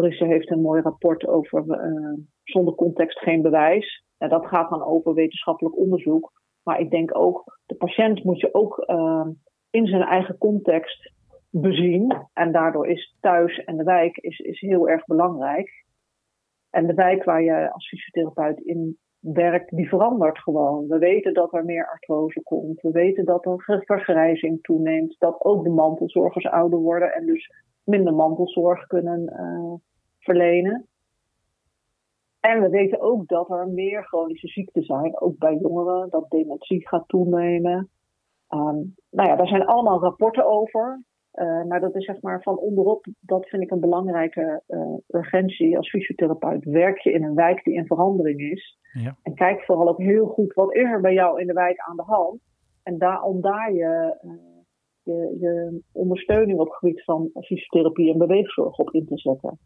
heeft 0.09 0.50
een 0.50 0.61
mooi 0.61 0.83
rapport 0.83 1.26
over 1.26 1.64
uh, 1.66 2.18
zonder 2.42 2.75
context 2.75 3.18
geen 3.18 3.42
bewijs. 3.42 4.04
En 4.18 4.28
dat 4.28 4.47
gaat 4.47 4.71
dan 4.71 4.85
over 4.85 5.14
wetenschappelijk 5.14 5.78
onderzoek. 5.78 6.33
Maar 6.66 6.80
ik 6.80 6.90
denk 6.90 7.18
ook, 7.18 7.58
de 7.66 7.75
patiënt 7.75 8.25
moet 8.25 8.40
je 8.40 8.54
ook 8.54 8.85
uh, 8.87 9.26
in 9.70 9.87
zijn 9.87 10.02
eigen 10.02 10.38
context 10.38 11.12
bezien. 11.50 12.26
En 12.32 12.52
daardoor 12.52 12.87
is 12.87 13.16
thuis 13.20 13.64
en 13.64 13.76
de 13.76 13.85
wijk 13.85 14.16
is, 14.16 14.38
is 14.38 14.61
heel 14.61 14.88
erg 14.88 15.04
belangrijk. 15.04 15.85
En 16.70 16.87
de 16.87 16.94
wijk 16.94 17.25
waar 17.25 17.42
je 17.42 17.73
als 17.73 17.88
fysiotherapeut 17.88 18.61
in 18.61 18.99
werkt, 19.20 19.76
die 19.76 19.88
verandert 19.88 20.38
gewoon. 20.38 20.87
We 20.87 20.99
weten 20.99 21.35
dat 21.35 21.54
er 21.54 21.64
meer 21.64 21.88
artrose 21.88 22.42
komt. 22.42 22.80
We 22.80 22.90
weten 22.90 23.25
dat 23.25 23.46
er 23.46 23.82
vergrijzing 23.85 24.62
toeneemt. 24.62 25.16
Dat 25.18 25.44
ook 25.44 25.64
de 25.64 25.70
mantelzorgers 25.70 26.46
ouder 26.46 26.78
worden 26.78 27.14
en 27.14 27.26
dus 27.26 27.50
minder 27.85 28.14
mantelzorg 28.14 28.87
kunnen 28.87 29.23
uh, 29.23 29.75
verlenen. 30.18 30.87
En 32.46 32.60
we 32.60 32.68
weten 32.68 33.00
ook 33.00 33.28
dat 33.28 33.50
er 33.50 33.68
meer 33.68 34.04
chronische 34.04 34.48
ziekten 34.48 34.82
zijn, 34.82 35.20
ook 35.20 35.38
bij 35.38 35.56
jongeren, 35.56 36.10
dat 36.10 36.30
dementie 36.30 36.88
gaat 36.88 37.08
toenemen. 37.08 37.90
Um, 38.48 38.94
nou 39.10 39.28
ja, 39.28 39.36
daar 39.36 39.48
zijn 39.48 39.66
allemaal 39.66 40.00
rapporten 40.00 40.46
over. 40.46 41.04
Uh, 41.34 41.64
maar 41.64 41.80
dat 41.80 41.94
is 41.94 42.04
zeg 42.04 42.22
maar 42.22 42.42
van 42.42 42.58
onderop, 42.58 43.06
dat 43.20 43.48
vind 43.48 43.62
ik 43.62 43.70
een 43.70 43.80
belangrijke 43.80 44.62
uh, 44.68 44.96
urgentie. 45.08 45.76
Als 45.76 45.90
fysiotherapeut 45.90 46.64
werk 46.64 46.98
je 46.98 47.12
in 47.12 47.24
een 47.24 47.34
wijk 47.34 47.64
die 47.64 47.74
in 47.74 47.86
verandering 47.86 48.40
is. 48.40 48.78
Ja. 48.92 49.16
En 49.23 49.34
kijk 49.34 49.64
vooral 49.64 49.88
ook 49.88 49.99
heel 49.99 50.26
goed, 50.26 50.54
wat 50.54 50.75
is 50.75 50.82
er 50.82 51.00
bij 51.00 51.12
jou 51.12 51.40
in 51.40 51.47
de 51.47 51.52
wijk 51.52 51.78
aan 51.78 51.97
de 51.97 52.02
hand? 52.02 52.40
En 52.82 52.99
daar, 52.99 53.23
om 53.23 53.40
daar 53.40 53.73
je, 53.73 54.18
uh, 54.23 54.32
je, 55.02 55.36
je 55.40 55.82
ondersteuning 55.92 56.58
op 56.58 56.66
het 56.66 56.76
gebied 56.76 57.04
van 57.04 57.30
fysiotherapie 57.32 58.12
en 58.12 58.18
beweegzorg 58.18 58.78
op 58.78 58.90
in 58.90 59.06
te 59.06 59.18
zetten. 59.18 59.58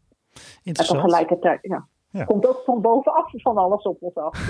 En 0.63 0.73
tegelijkertijd, 0.73 1.59
ja. 1.61 1.87
Ja. 2.11 2.23
Komt 2.23 2.47
ook 2.47 2.61
van 2.65 2.81
bovenaf 2.81 3.31
van 3.31 3.57
alles 3.57 3.83
op 3.83 3.97
ons 3.99 4.15
af. 4.15 4.49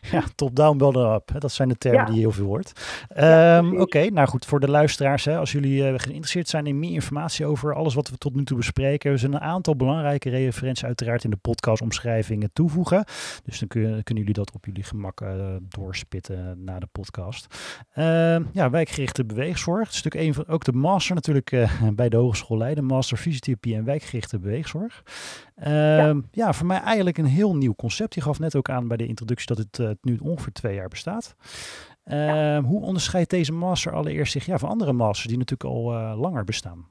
ja, 0.12 0.22
top-down, 0.34 0.76
bottom-up. 0.76 1.30
Dat 1.38 1.52
zijn 1.52 1.68
de 1.68 1.76
termen 1.76 2.06
die 2.06 2.14
je 2.14 2.20
heel 2.20 2.30
veel 2.30 2.46
hoort. 2.46 2.72
Um, 3.16 3.80
Oké, 3.80 4.10
nou 4.10 4.28
goed, 4.28 4.46
voor 4.46 4.60
de 4.60 4.70
luisteraars, 4.70 5.24
hè, 5.24 5.38
als 5.38 5.52
jullie 5.52 5.82
uh, 5.82 5.98
geïnteresseerd 5.98 6.48
zijn 6.48 6.66
in 6.66 6.78
meer 6.78 6.92
informatie 6.92 7.46
over 7.46 7.74
alles 7.74 7.94
wat 7.94 8.08
we 8.08 8.16
tot 8.16 8.34
nu 8.34 8.44
toe 8.44 8.56
bespreken, 8.56 9.10
we 9.10 9.16
zullen 9.16 9.36
een 9.36 9.48
aantal 9.48 9.76
belangrijke 9.76 10.30
referenties 10.30 10.84
uiteraard 10.84 11.24
in 11.24 11.30
de 11.30 11.36
podcastomschrijvingen 11.36 12.52
toevoegen. 12.52 13.04
Dus 13.44 13.58
dan 13.58 13.68
kun, 13.68 13.82
kunnen 13.82 14.24
jullie 14.24 14.32
dat 14.32 14.52
op 14.54 14.64
jullie 14.64 14.84
gemak 14.84 15.20
uh, 15.20 15.56
doorspitten 15.68 16.64
na 16.64 16.78
de 16.78 16.88
podcast. 16.92 17.46
Uh, 17.94 18.36
ja, 18.52 18.70
wijkgerichte 18.70 19.24
beweegzorg. 19.24 19.84
Natuurlijk 19.84 20.14
een 20.14 20.34
van, 20.34 20.46
ook 20.46 20.64
de 20.64 20.72
master 20.72 21.14
natuurlijk 21.14 21.52
uh, 21.52 21.70
bij 21.92 22.08
de 22.08 22.16
Hogeschool 22.16 22.58
Leiden, 22.58 22.84
master 22.84 23.16
fysiotherapie 23.16 23.74
en 23.74 23.84
wijkgerichte 23.84 24.38
beweegzorg. 24.38 25.02
Ja 25.60 26.08
ehm, 26.08 26.20
ja, 26.30 26.52
voor 26.52 26.66
mij 26.66 26.80
eigenlijk 26.80 27.18
een 27.18 27.24
heel 27.24 27.56
nieuw 27.56 27.74
concept. 27.74 28.14
Je 28.14 28.20
gaf 28.20 28.38
net 28.38 28.56
ook 28.56 28.70
aan 28.70 28.88
bij 28.88 28.96
de 28.96 29.06
introductie 29.06 29.54
dat 29.54 29.58
het 29.58 29.78
uh, 29.78 29.90
nu 30.00 30.18
ongeveer 30.22 30.52
twee 30.52 30.74
jaar 30.74 30.88
bestaat. 30.88 31.36
Uh, 32.04 32.58
Hoe 32.58 32.82
onderscheidt 32.82 33.30
deze 33.30 33.52
master 33.52 33.92
allereerst 33.92 34.32
zich 34.32 34.46
ja, 34.46 34.58
van 34.58 34.68
andere 34.68 34.92
masters 34.92 35.26
die 35.26 35.38
natuurlijk 35.38 35.70
al 35.70 35.92
uh, 35.92 36.20
langer 36.20 36.44
bestaan? 36.44 36.88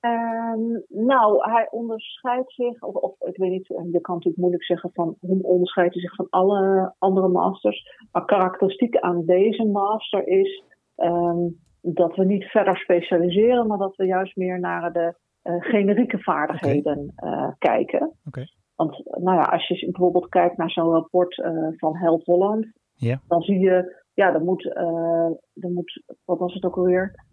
Um, 0.00 0.84
nou, 0.88 1.50
hij 1.50 1.68
onderscheidt 1.70 2.52
zich, 2.52 2.82
of, 2.82 2.94
of, 2.94 3.14
ik 3.20 3.36
weet 3.36 3.50
niet, 3.50 3.66
je 3.66 4.00
kan 4.00 4.14
natuurlijk 4.14 4.36
moeilijk 4.36 4.64
zeggen 4.64 4.90
van 4.94 5.16
hoe 5.20 5.42
onderscheidt 5.42 5.92
hij 5.92 6.02
zich 6.02 6.14
van 6.14 6.26
alle 6.30 6.94
andere 6.98 7.28
masters. 7.28 7.98
Maar 8.12 8.24
karakteristiek 8.24 8.96
aan 8.96 9.24
deze 9.24 9.64
master 9.64 10.26
is 10.26 10.62
um, 10.96 11.58
dat 11.80 12.16
we 12.16 12.24
niet 12.24 12.44
verder 12.44 12.76
specialiseren, 12.76 13.66
maar 13.66 13.78
dat 13.78 13.96
we 13.96 14.04
juist 14.04 14.36
meer 14.36 14.60
naar 14.60 14.92
de 14.92 15.14
generieke 15.42 16.18
vaardigheden 16.18 17.12
okay. 17.16 17.32
uh, 17.32 17.50
kijken. 17.58 18.12
Okay. 18.26 18.46
Want 18.74 19.02
nou 19.04 19.36
ja, 19.36 19.42
als 19.42 19.68
je 19.68 19.90
bijvoorbeeld 19.90 20.28
kijkt 20.28 20.56
naar 20.56 20.70
zo'n 20.70 20.92
rapport 20.92 21.38
uh, 21.38 21.66
van 21.76 21.96
Health 21.96 22.24
Holland, 22.24 22.66
yeah. 22.94 23.18
dan 23.28 23.42
zie 23.42 23.58
je, 23.58 24.02
ja, 24.14 24.34
er 24.34 24.40
moet, 24.40 24.64
er 25.54 25.70
moet 25.70 26.02
wat 26.24 26.38
was 26.38 26.54
het 26.54 26.64
ook 26.64 26.76
alweer, 26.76 27.28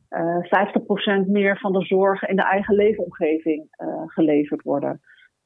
50% 1.26 1.28
meer 1.28 1.58
van 1.60 1.74
de 1.74 1.86
zorg 1.86 2.24
in 2.24 2.36
de 2.36 2.44
eigen 2.44 2.76
leefomgeving 2.76 3.68
geleverd 4.06 4.62
worden. 4.62 5.00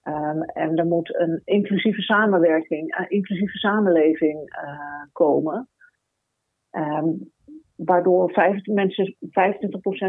Um, 0.03 0.43
en 0.43 0.75
er 0.75 0.85
moet 0.85 1.19
een 1.19 1.41
inclusieve 1.43 2.01
samenwerking, 2.01 2.97
een 2.97 3.09
inclusieve 3.09 3.57
samenleving 3.57 4.39
komen. 5.11 5.69
Um, 6.71 7.31
waardoor 7.85 8.31
25, 8.31 8.73
mensen 8.73 9.15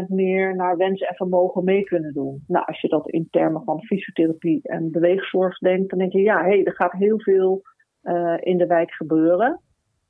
25% 0.03 0.07
meer 0.07 0.55
naar 0.55 0.77
wens 0.77 1.01
en 1.01 1.15
vermogen 1.15 1.63
mee 1.63 1.83
kunnen 1.83 2.13
doen. 2.13 2.43
Nou, 2.47 2.65
als 2.65 2.81
je 2.81 2.87
dat 2.87 3.09
in 3.09 3.27
termen 3.29 3.63
van 3.63 3.83
fysiotherapie 3.83 4.59
en 4.63 4.91
beweegzorg 4.91 5.57
denkt, 5.57 5.89
dan 5.89 5.99
denk 5.99 6.11
je, 6.11 6.21
ja, 6.21 6.43
hé, 6.43 6.49
hey, 6.49 6.63
er 6.63 6.75
gaat 6.75 6.91
heel 6.91 7.19
veel 7.19 7.61
uh, 8.03 8.37
in 8.39 8.57
de 8.57 8.67
wijk 8.67 8.91
gebeuren. 8.91 9.61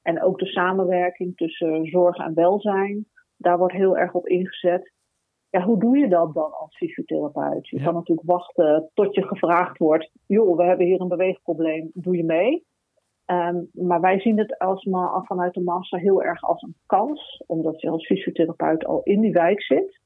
En 0.01 0.21
ook 0.21 0.39
de 0.39 0.45
samenwerking 0.45 1.37
tussen 1.37 1.85
zorg 1.85 2.17
en 2.17 2.33
welzijn, 2.33 3.05
daar 3.37 3.57
wordt 3.57 3.73
heel 3.73 3.97
erg 3.97 4.13
op 4.13 4.27
ingezet. 4.27 4.91
Ja, 5.49 5.61
hoe 5.61 5.79
doe 5.79 5.97
je 5.97 6.07
dat 6.07 6.33
dan 6.33 6.51
als 6.51 6.77
fysiotherapeut? 6.77 7.69
Je 7.69 7.77
ja. 7.77 7.83
kan 7.83 7.93
natuurlijk 7.93 8.27
wachten 8.27 8.89
tot 8.93 9.15
je 9.15 9.27
gevraagd 9.27 9.77
wordt: 9.77 10.09
joh, 10.27 10.57
we 10.57 10.63
hebben 10.63 10.85
hier 10.85 11.01
een 11.01 11.07
beweegprobleem, 11.07 11.91
doe 11.93 12.17
je 12.17 12.23
mee? 12.23 12.65
Um, 13.25 13.69
maar 13.73 14.01
wij 14.01 14.19
zien 14.19 14.37
het 14.37 14.59
als 14.59 14.85
ma 14.85 15.21
vanuit 15.23 15.53
de 15.53 15.61
master 15.61 15.99
heel 15.99 16.23
erg 16.23 16.41
als 16.41 16.61
een 16.61 16.75
kans, 16.85 17.43
omdat 17.47 17.81
je 17.81 17.89
als 17.89 18.05
fysiotherapeut 18.05 18.85
al 18.85 19.01
in 19.03 19.21
die 19.21 19.31
wijk 19.31 19.61
zit. 19.61 20.01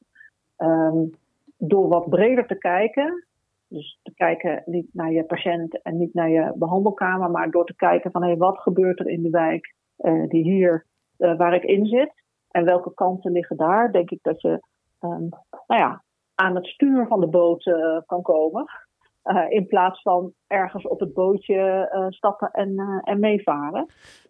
Um, 0.58 1.10
door 1.58 1.88
wat 1.88 2.10
breder 2.10 2.48
te 2.48 2.58
kijken, 2.58 3.28
dus 3.68 4.00
te 4.04 4.14
kijken 4.14 4.64
niet 4.66 4.94
naar 4.94 5.12
je 5.12 5.24
patiënt 5.24 5.82
en 5.82 5.98
niet 5.98 6.14
naar 6.14 6.30
je 6.30 6.54
behandelkamer, 6.56 7.32
maar 7.32 7.52
door 7.52 7.66
te 7.66 7.76
kijken 7.76 8.12
van 8.12 8.24
hey, 8.24 8.38
wat 8.38 8.58
gebeurt 8.58 9.00
er 9.00 9.08
in 9.08 9.24
de 9.24 9.30
wijk 9.30 9.74
uh, 9.98 10.28
die 10.28 10.44
hier 10.44 10.86
uh, 11.18 11.38
waar 11.38 11.54
ik 11.54 11.64
in 11.64 11.86
zit 11.86 12.24
en 12.52 12.66
welke 12.66 12.94
kansen 12.94 13.32
liggen 13.32 13.58
daar, 13.58 13.92
denk 13.92 14.12
ik 14.12 14.20
dat 14.22 14.42
je 14.42 14.60
um, 15.00 15.30
nou 15.68 15.82
ja, 15.82 16.04
aan 16.36 16.56
het 16.56 16.66
stuur 16.66 17.08
van 17.08 17.20
de 17.20 17.28
boot 17.28 17.66
uh, 17.66 18.00
kan 18.06 18.22
komen. 18.22 18.66
Uh, 19.28 19.52
in 19.52 19.68
plaats 19.68 20.02
van 20.02 20.34
ergens 20.48 20.88
op 20.88 21.00
het 21.00 21.14
bootje 21.14 21.92
uh, 21.94 22.06
stappen 22.10 22.52
en, 22.52 22.70
uh, 22.70 23.00
en 23.04 23.20
meevaren. 23.20 23.86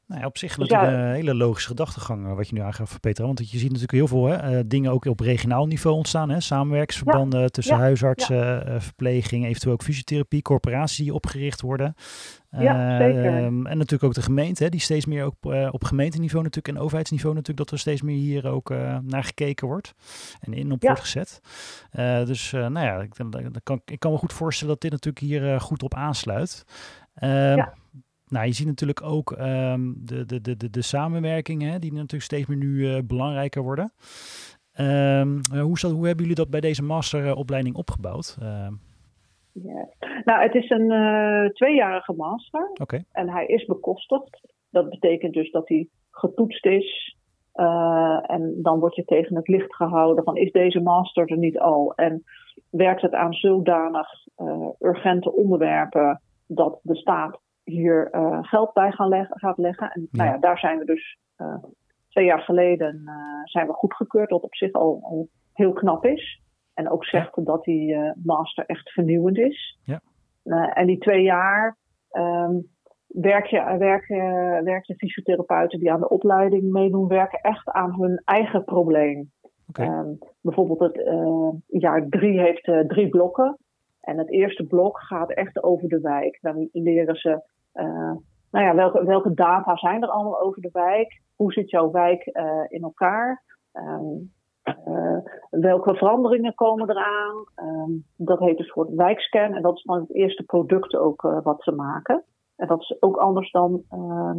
Nou 0.07 0.21
ja, 0.21 0.27
op 0.27 0.37
zich 0.37 0.57
natuurlijk 0.57 0.91
een 0.91 1.13
hele 1.13 1.35
logische 1.35 1.67
gedachtegang 1.67 2.35
wat 2.35 2.47
je 2.47 2.53
nu 2.53 2.61
aangaf, 2.61 2.99
Peter. 2.99 3.25
Want 3.25 3.51
je 3.51 3.57
ziet 3.57 3.71
natuurlijk 3.71 3.91
heel 3.91 4.07
veel 4.07 4.25
hè, 4.25 4.67
dingen 4.67 4.91
ook 4.91 5.05
op 5.05 5.19
regionaal 5.19 5.65
niveau 5.65 5.95
ontstaan. 5.97 6.29
Hè? 6.29 6.39
Samenwerksverbanden 6.39 7.51
tussen 7.51 7.75
huisartsen, 7.75 8.81
verpleging, 8.81 9.45
eventueel 9.45 9.73
ook 9.73 9.83
fysiotherapie, 9.83 10.41
corporaties 10.41 10.97
die 10.97 11.13
opgericht 11.13 11.61
worden. 11.61 11.95
Ja, 12.49 12.97
zeker. 12.97 13.25
Ehm, 13.25 13.65
en 13.65 13.77
natuurlijk 13.77 14.03
ook 14.03 14.13
de 14.13 14.21
gemeente, 14.21 14.63
hè, 14.63 14.69
die 14.69 14.79
steeds 14.79 15.05
meer 15.05 15.23
ook 15.23 15.35
uh, 15.41 15.69
op 15.71 15.83
gemeenteniveau 15.83 16.43
natuurlijk 16.43 16.77
en 16.77 16.83
overheidsniveau 16.83 17.35
natuurlijk, 17.35 17.69
dat 17.69 17.71
er 17.71 17.79
steeds 17.79 18.01
meer 18.01 18.17
hier 18.17 18.47
ook 18.47 18.69
uh, 18.69 18.97
naar 19.01 19.23
gekeken 19.23 19.67
wordt 19.67 19.93
en 20.39 20.53
in 20.53 20.71
op 20.71 20.83
wordt 20.83 20.99
gezet. 20.99 21.41
Uh, 21.93 22.25
dus 22.25 22.51
nou 22.51 22.79
ja, 22.79 23.01
ik, 23.01 23.13
kan, 23.63 23.81
ik 23.85 23.99
kan 23.99 24.11
me 24.11 24.17
goed 24.17 24.33
voorstellen 24.33 24.73
dat 24.73 24.81
dit 24.81 24.91
natuurlijk 24.91 25.25
hier 25.25 25.61
goed 25.61 25.83
op 25.83 25.93
aansluit. 25.93 26.65
Ehm, 27.13 27.57
ja. 27.57 27.73
Nou, 28.27 28.45
je 28.45 28.53
ziet 28.53 28.67
natuurlijk 28.67 29.03
ook 29.03 29.31
um, 29.31 29.95
de, 29.97 30.25
de, 30.25 30.41
de, 30.41 30.57
de, 30.57 30.69
de 30.69 30.81
samenwerkingen, 30.81 31.81
die 31.81 31.93
natuurlijk 31.93 32.23
steeds 32.23 32.45
meer 32.45 32.57
nu 32.57 33.03
belangrijker 33.03 33.61
worden. 33.61 33.91
hoe, 35.49 35.77
hoe 35.81 36.07
hebben 36.07 36.23
jullie 36.25 36.35
dat 36.35 36.49
bij 36.49 36.61
deze 36.61 36.83
masteropleiding 36.83 37.75
opgebouwd? 37.75 38.37
Ja. 39.63 39.87
Nou, 40.23 40.41
het 40.41 40.55
is 40.55 40.69
een 40.69 40.91
uh, 40.91 41.49
tweejarige 41.49 42.13
master. 42.13 42.69
Okay. 42.81 43.05
En 43.11 43.29
hij 43.29 43.45
is 43.45 43.65
bekostigd. 43.65 44.53
Dat 44.69 44.89
betekent 44.89 45.33
dus 45.33 45.51
dat 45.51 45.67
hij 45.67 45.87
getoetst 46.11 46.65
is. 46.65 47.15
Uh, 47.55 48.19
en 48.27 48.59
dan 48.61 48.79
word 48.79 48.95
je 48.95 49.05
tegen 49.05 49.35
het 49.35 49.47
licht 49.47 49.75
gehouden 49.75 50.23
van 50.23 50.37
is 50.37 50.51
deze 50.51 50.79
master 50.79 51.31
er 51.31 51.37
niet 51.37 51.59
al? 51.59 51.93
En 51.95 52.23
werkt 52.69 53.01
het 53.01 53.13
aan 53.13 53.33
zodanig 53.33 54.07
uh, 54.37 54.67
urgente 54.79 55.33
onderwerpen 55.33 56.21
dat 56.47 56.79
de 56.81 56.95
staat 56.95 57.39
hier 57.69 58.07
geld 58.41 58.73
bij 58.73 58.91
gaan 58.91 59.07
leggen, 59.07 59.39
gaat 59.39 59.57
leggen? 59.57 59.91
En 59.91 60.01
ja. 60.01 60.23
Nou 60.23 60.29
ja, 60.29 60.37
daar 60.37 60.57
zijn 60.57 60.77
we 60.77 60.85
dus 60.85 61.17
twee 62.09 62.25
jaar 62.25 62.41
geleden 62.41 63.03
zijn 63.43 63.67
we 63.67 63.73
goedgekeurd, 63.73 64.29
wat 64.29 64.43
op 64.43 64.55
zich 64.55 64.71
al, 64.71 64.99
al 65.03 65.27
heel 65.53 65.73
knap 65.73 66.05
is. 66.05 66.41
En 66.73 66.89
ook 66.89 67.05
zegt 67.05 67.45
dat 67.45 67.63
die 67.63 68.13
master 68.23 68.65
echt 68.65 68.91
vernieuwend 68.91 69.37
is. 69.37 69.79
Ja. 69.83 70.01
En 70.73 70.87
die 70.87 70.97
twee 70.97 71.21
jaar 71.21 71.77
um, 72.11 72.67
werken, 73.07 73.77
werken, 73.77 74.17
werken 74.63 74.95
fysiotherapeuten 74.95 75.79
die 75.79 75.91
aan 75.91 75.99
de 75.99 76.09
opleiding 76.09 76.71
meedoen, 76.71 77.07
werken 77.07 77.39
echt 77.39 77.69
aan 77.69 78.01
hun 78.01 78.21
eigen 78.25 78.63
probleem. 78.63 79.31
Okay. 79.69 79.87
Um, 79.87 80.17
bijvoorbeeld 80.41 80.79
het 80.79 81.01
jaar 81.67 82.07
drie 82.09 82.39
heeft 82.39 82.63
drie 82.87 83.09
blokken. 83.09 83.57
En 84.01 84.17
het 84.17 84.31
eerste 84.31 84.63
blok 84.63 84.99
gaat 84.99 85.33
echt 85.33 85.63
over 85.63 85.87
de 85.87 85.99
wijk. 85.99 86.37
Dan 86.41 86.69
leren 86.71 87.15
ze, 87.15 87.41
nou 88.51 88.65
ja, 88.65 88.75
welke, 88.75 89.05
welke 89.05 89.33
data 89.33 89.75
zijn 89.75 90.03
er 90.03 90.09
allemaal 90.09 90.41
over 90.41 90.61
de 90.61 90.69
wijk? 90.71 91.21
Hoe 91.35 91.51
zit 91.51 91.69
jouw 91.69 91.91
wijk 91.91 92.25
in 92.67 92.81
elkaar? 92.81 93.43
Um, 93.73 94.35
uh, 94.87 95.17
welke 95.49 95.95
veranderingen 95.95 96.55
komen 96.55 96.89
eraan? 96.89 97.45
Um, 97.55 98.05
dat 98.15 98.39
heet 98.39 98.57
dus 98.57 98.71
voor 98.71 98.95
wijkscan. 98.95 99.53
En 99.53 99.61
dat 99.61 99.75
is 99.75 99.83
dan 99.83 99.99
het 99.99 100.13
eerste 100.13 100.43
product 100.43 100.95
ook 100.95 101.23
uh, 101.23 101.37
wat 101.43 101.63
ze 101.63 101.71
maken. 101.71 102.23
En 102.55 102.67
dat 102.67 102.81
is 102.81 102.97
ook 102.99 103.17
anders 103.17 103.51
dan 103.51 103.83
uh, 103.93 104.35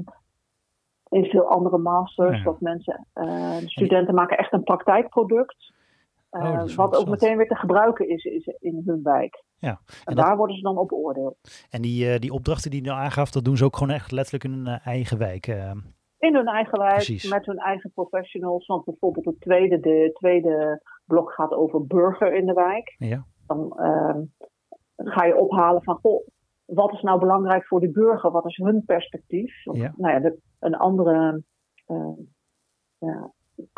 in 1.08 1.24
veel 1.24 1.44
andere 1.44 1.78
masters. 1.78 2.38
Ja. 2.38 2.44
Dat 2.44 2.60
mensen, 2.60 3.06
de 3.14 3.62
studenten 3.64 4.14
maken 4.14 4.38
echt 4.38 4.52
een 4.52 4.62
praktijkproduct. 4.62 5.72
Oh, 6.30 6.64
wat 6.64 6.96
ook 6.96 7.08
meteen 7.08 7.36
weer 7.36 7.48
te 7.48 7.56
gebruiken 7.56 8.08
is, 8.08 8.24
is 8.24 8.46
in 8.58 8.82
hun 8.84 9.02
wijk. 9.02 9.44
Ja. 9.56 9.70
En, 9.70 10.04
en 10.04 10.14
daar 10.14 10.36
worden 10.36 10.56
ze 10.56 10.62
dan 10.62 10.78
op 10.78 10.88
beoordeeld. 10.88 11.36
En 11.70 11.82
die, 11.82 12.18
die 12.18 12.32
opdrachten 12.32 12.70
die 12.70 12.82
je 12.82 12.88
nou 12.88 13.00
aangaf, 13.00 13.30
dat 13.30 13.44
doen 13.44 13.56
ze 13.56 13.64
ook 13.64 13.76
gewoon 13.76 13.94
echt 13.94 14.12
letterlijk 14.12 14.44
in 14.44 14.52
hun 14.52 14.66
eigen 14.66 15.18
wijk. 15.18 15.46
In 16.18 16.34
hun 16.34 16.46
eigen 16.46 16.78
wijk, 16.78 16.94
Precies. 16.94 17.30
met 17.30 17.46
hun 17.46 17.58
eigen 17.58 17.92
professionals. 17.92 18.66
Want 18.66 18.84
bijvoorbeeld 18.84 19.24
het 19.24 19.40
tweede, 19.40 19.80
de 19.80 20.10
tweede 20.12 20.82
blok 21.04 21.32
gaat 21.32 21.52
over 21.52 21.86
burger 21.86 22.34
in 22.34 22.46
de 22.46 22.52
wijk. 22.52 22.94
Ja. 22.98 23.26
Dan 23.46 23.72
uh, 23.76 24.16
ga 24.96 25.24
je 25.24 25.36
ophalen 25.36 25.82
van, 25.82 25.98
goh, 26.02 26.26
wat 26.64 26.92
is 26.92 27.02
nou 27.02 27.18
belangrijk 27.18 27.66
voor 27.66 27.80
de 27.80 27.90
burger? 27.90 28.30
Wat 28.30 28.46
is 28.46 28.56
hun 28.56 28.82
perspectief? 28.84 29.64
Ja. 29.64 29.92
Nou 29.96 30.12
ja, 30.12 30.20
de, 30.20 30.38
een 30.58 30.76
andere 30.76 31.42
ja, 32.98 33.32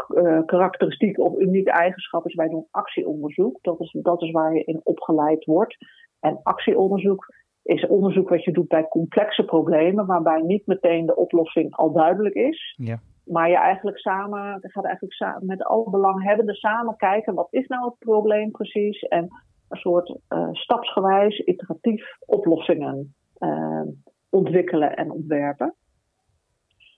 uh, 0.08 0.40
karakteristiek 0.46 1.18
of 1.18 1.38
unieke 1.38 1.70
eigenschap 1.70 2.26
is 2.26 2.34
wij 2.34 2.48
doen 2.48 2.66
actieonderzoek. 2.70 3.58
Dat 3.62 3.80
is, 3.80 3.96
dat 4.02 4.22
is 4.22 4.30
waar 4.30 4.54
je 4.54 4.64
in 4.64 4.80
opgeleid 4.82 5.44
wordt. 5.44 5.76
En 6.20 6.40
actieonderzoek 6.42 7.34
is 7.62 7.86
onderzoek 7.86 8.28
wat 8.28 8.44
je 8.44 8.52
doet 8.52 8.68
bij 8.68 8.88
complexe 8.88 9.44
problemen, 9.44 10.06
waarbij 10.06 10.40
niet 10.40 10.66
meteen 10.66 11.06
de 11.06 11.16
oplossing 11.16 11.74
al 11.74 11.92
duidelijk 11.92 12.34
is. 12.34 12.74
Ja. 12.76 13.00
Maar 13.24 13.48
je 13.48 13.56
eigenlijk 13.56 13.98
samen, 13.98 14.58
je 14.60 14.70
gaat 14.70 14.84
eigenlijk 14.84 15.14
samen, 15.14 15.46
met 15.46 15.64
alle 15.64 15.90
belanghebbenden 15.90 16.54
samen 16.54 16.96
kijken, 16.96 17.34
wat 17.34 17.48
is 17.50 17.66
nou 17.66 17.84
het 17.84 17.98
probleem 17.98 18.50
precies? 18.50 19.02
En 19.02 19.28
een 19.68 19.78
soort 19.78 20.08
uh, 20.28 20.48
stapsgewijs, 20.52 21.38
iteratief 21.38 22.16
oplossingen 22.26 23.14
uh, 23.38 23.82
ontwikkelen 24.28 24.96
en 24.96 25.10
ontwerpen. 25.10 25.74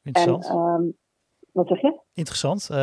En, 0.02 0.56
um, 0.56 0.94
wat 1.52 1.68
zeg 1.68 1.80
je? 1.80 2.00
Interessant. 2.14 2.68
Uh, 2.70 2.76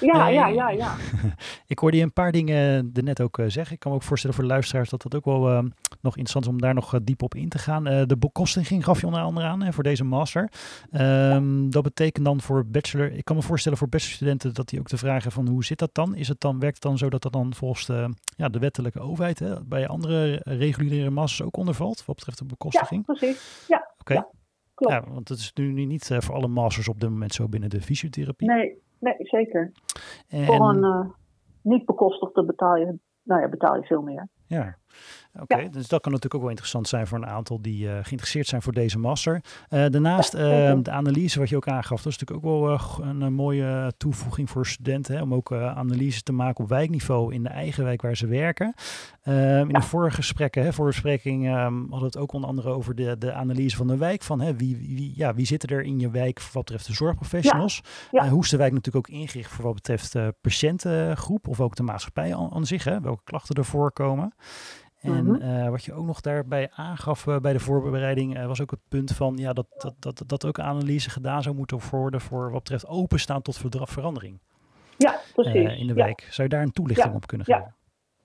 ja, 0.00 0.28
ja, 0.28 0.46
ja, 0.46 0.70
ja. 0.70 0.94
ik 1.66 1.78
hoorde 1.78 1.96
je 1.96 2.02
een 2.02 2.12
paar 2.12 2.32
dingen 2.32 2.90
er 2.94 3.02
net 3.02 3.20
ook 3.20 3.38
uh, 3.38 3.46
zeggen. 3.48 3.74
Ik 3.74 3.80
kan 3.80 3.90
me 3.90 3.96
ook 3.96 4.02
voorstellen 4.02 4.36
voor 4.36 4.44
de 4.44 4.50
luisteraars 4.50 4.90
dat 4.90 5.02
dat 5.02 5.14
ook 5.14 5.24
wel 5.24 5.50
uh, 5.50 5.58
nog 6.00 6.16
interessant 6.16 6.44
is 6.44 6.50
om 6.50 6.60
daar 6.60 6.74
nog 6.74 6.94
uh, 6.94 7.00
diep 7.04 7.22
op 7.22 7.34
in 7.34 7.48
te 7.48 7.58
gaan. 7.58 7.84
de 7.84 8.16
bekostiging 8.18 8.84
gaf 8.84 9.00
je 9.00 9.06
onder 9.06 9.22
andere 9.22 9.46
aan 9.46 9.62
hè, 9.62 9.72
voor 9.72 9.82
deze 9.82 10.04
master. 10.04 10.52
Um, 10.92 11.70
dat 11.70 11.82
betekent 11.82 12.24
dan 12.24 12.40
voor 12.40 12.66
bachelor, 12.66 13.12
ik 13.12 13.24
kan 13.24 13.36
me 13.36 13.42
voorstellen 13.42 13.78
voor 13.78 13.88
bachelorstudenten 13.88 14.54
dat 14.54 14.68
die 14.68 14.78
ook 14.78 14.88
te 14.88 14.96
vragen 14.96 15.32
van 15.32 15.48
hoe 15.48 15.64
zit 15.64 15.78
dat 15.78 15.94
dan? 15.94 16.14
Is 16.14 16.28
het 16.28 16.40
dan, 16.40 16.58
werkt 16.58 16.74
het 16.74 16.82
dan 16.82 16.98
zo 16.98 17.10
dat 17.10 17.22
dat 17.22 17.32
dan 17.32 17.54
volgens 17.54 17.86
de, 17.86 18.14
ja, 18.36 18.48
de 18.48 18.58
wettelijke 18.58 19.00
overheid 19.00 19.38
hè, 19.38 19.64
bij 19.64 19.88
andere 19.88 20.40
reguliere 20.44 21.10
masters 21.10 21.46
ook 21.46 21.56
ondervalt 21.56 22.04
wat 22.04 22.16
betreft 22.16 22.38
de 22.38 22.44
bekostiging? 22.44 23.04
Ja, 23.06 23.14
precies. 23.14 23.64
Ja. 23.68 23.76
Oké. 23.76 24.12
Okay. 24.12 24.16
Ja. 24.16 24.42
Klopt. 24.74 24.94
Ja, 24.94 25.12
want 25.12 25.28
het 25.28 25.38
is 25.38 25.52
nu 25.54 25.84
niet 25.84 26.10
uh, 26.10 26.20
voor 26.20 26.34
alle 26.34 26.48
masters 26.48 26.88
op 26.88 27.00
dit 27.00 27.10
moment 27.10 27.34
zo 27.34 27.48
binnen 27.48 27.70
de 27.70 27.80
fysiotherapie. 27.80 28.48
Nee, 28.48 28.82
nee 28.98 29.14
zeker. 29.18 29.72
En... 30.28 30.44
Voor 30.44 30.68
een 30.68 30.84
uh, 30.84 31.10
niet 31.62 31.84
bekostigde 31.84 32.44
betaal 32.44 32.76
je, 32.76 32.98
nou 33.22 33.40
ja, 33.40 33.48
betaal 33.48 33.76
je 33.76 33.82
veel 33.82 34.02
meer. 34.02 34.28
Ja, 34.46 34.78
oké. 35.34 35.42
Okay. 35.42 35.62
Ja. 35.64 35.70
Dus 35.70 35.88
dat 35.88 36.00
kan 36.00 36.12
natuurlijk 36.12 36.34
ook 36.34 36.40
wel 36.40 36.50
interessant 36.50 36.88
zijn 36.88 37.06
voor 37.06 37.18
een 37.18 37.26
aantal 37.26 37.62
die 37.62 37.84
uh, 37.84 37.92
geïnteresseerd 38.02 38.46
zijn 38.46 38.62
voor 38.62 38.72
deze 38.72 38.98
master. 38.98 39.34
Uh, 39.34 39.86
daarnaast 39.88 40.32
ja, 40.32 40.74
de 40.74 40.90
analyse, 40.90 41.38
wat 41.38 41.48
je 41.48 41.56
ook 41.56 41.68
aangaf, 41.68 42.02
dat 42.02 42.12
is 42.12 42.18
natuurlijk 42.18 42.46
ook 42.46 42.66
wel 42.66 43.06
een, 43.06 43.32
mooie 43.32 43.92
toevoeging 43.96 44.50
voor 44.50 44.66
studenten. 44.66 45.14
Hè, 45.14 45.22
om 45.22 45.34
ook 45.34 45.52
analyse 45.52 46.22
te 46.22 46.32
maken 46.32 46.64
op 46.64 46.70
wijkniveau 46.70 47.34
in 47.34 47.42
de 47.42 47.48
eigen 47.48 47.84
wijk 47.84 48.02
waar 48.02 48.16
ze 48.16 48.26
werken. 48.26 48.74
in 49.24 49.68
de 49.68 49.82
vorige 49.82 50.16
gesprekken, 50.16 50.62
hè, 50.62 50.72
voorbespreking, 50.72 51.46
um, 51.46 51.80
hadden 51.80 51.98
we 51.98 52.04
het 52.04 52.16
ook 52.16 52.32
onder 52.32 52.48
andere 52.48 52.68
over 52.68 52.94
de, 52.94 53.18
de 53.18 53.32
analyse 53.32 53.76
van 53.76 53.86
de 53.86 53.96
wijk. 53.96 54.22
Van 54.22 54.40
hè, 54.40 54.56
wie, 54.56 54.76
wie, 54.76 55.12
ja, 55.16 55.34
wie 55.34 55.46
zitten 55.46 55.68
er 55.68 55.82
in 55.82 55.98
je 55.98 56.10
wijk 56.10 56.40
wat 56.40 56.64
betreft 56.64 56.86
de 56.86 56.94
zorgprofessionals? 56.94 57.82
hoe 58.30 58.42
is 58.42 58.50
de 58.50 58.56
wijk 58.56 58.72
natuurlijk 58.72 59.08
ook 59.08 59.16
ingericht 59.16 59.50
voor 59.50 59.64
wat 59.64 59.74
betreft 59.74 60.12
de 60.12 60.34
patiëntengroep 60.40 61.48
of 61.48 61.60
ook 61.60 61.76
de 61.76 61.82
maatschappij 61.82 62.36
aan, 62.36 62.52
aan 62.52 62.66
zich? 62.66 62.84
Hè, 62.84 63.00
welke 63.00 63.24
klachten 63.24 63.54
er 63.54 63.64
voorkomen? 63.64 64.34
En 65.04 65.24
mm-hmm. 65.24 65.64
uh, 65.64 65.68
wat 65.68 65.84
je 65.84 65.92
ook 65.92 66.06
nog 66.06 66.20
daarbij 66.20 66.68
aangaf 66.74 67.26
uh, 67.26 67.38
bij 67.38 67.52
de 67.52 67.58
voorbereiding, 67.58 68.36
uh, 68.36 68.46
was 68.46 68.62
ook 68.62 68.70
het 68.70 68.80
punt 68.88 69.12
van 69.12 69.36
ja, 69.36 69.52
dat, 69.52 69.66
dat, 69.76 69.94
dat, 69.98 70.22
dat 70.26 70.46
ook 70.46 70.58
analyse 70.58 71.10
gedaan 71.10 71.42
zou 71.42 71.54
moeten 71.54 71.78
worden 71.90 72.20
voor 72.20 72.50
wat 72.50 72.62
betreft 72.62 72.88
openstaan 72.88 73.42
tot 73.42 73.62
verandering. 73.72 74.38
Ja, 74.96 75.20
precies. 75.34 75.78
in 75.78 75.86
de 75.86 75.94
wijk. 75.94 76.20
Ja. 76.20 76.30
Zou 76.30 76.48
je 76.48 76.54
daar 76.54 76.62
een 76.62 76.72
toelichting 76.72 77.10
ja. 77.10 77.16
op 77.16 77.26
kunnen 77.26 77.46
ja. 77.50 77.56
geven? 77.56 77.74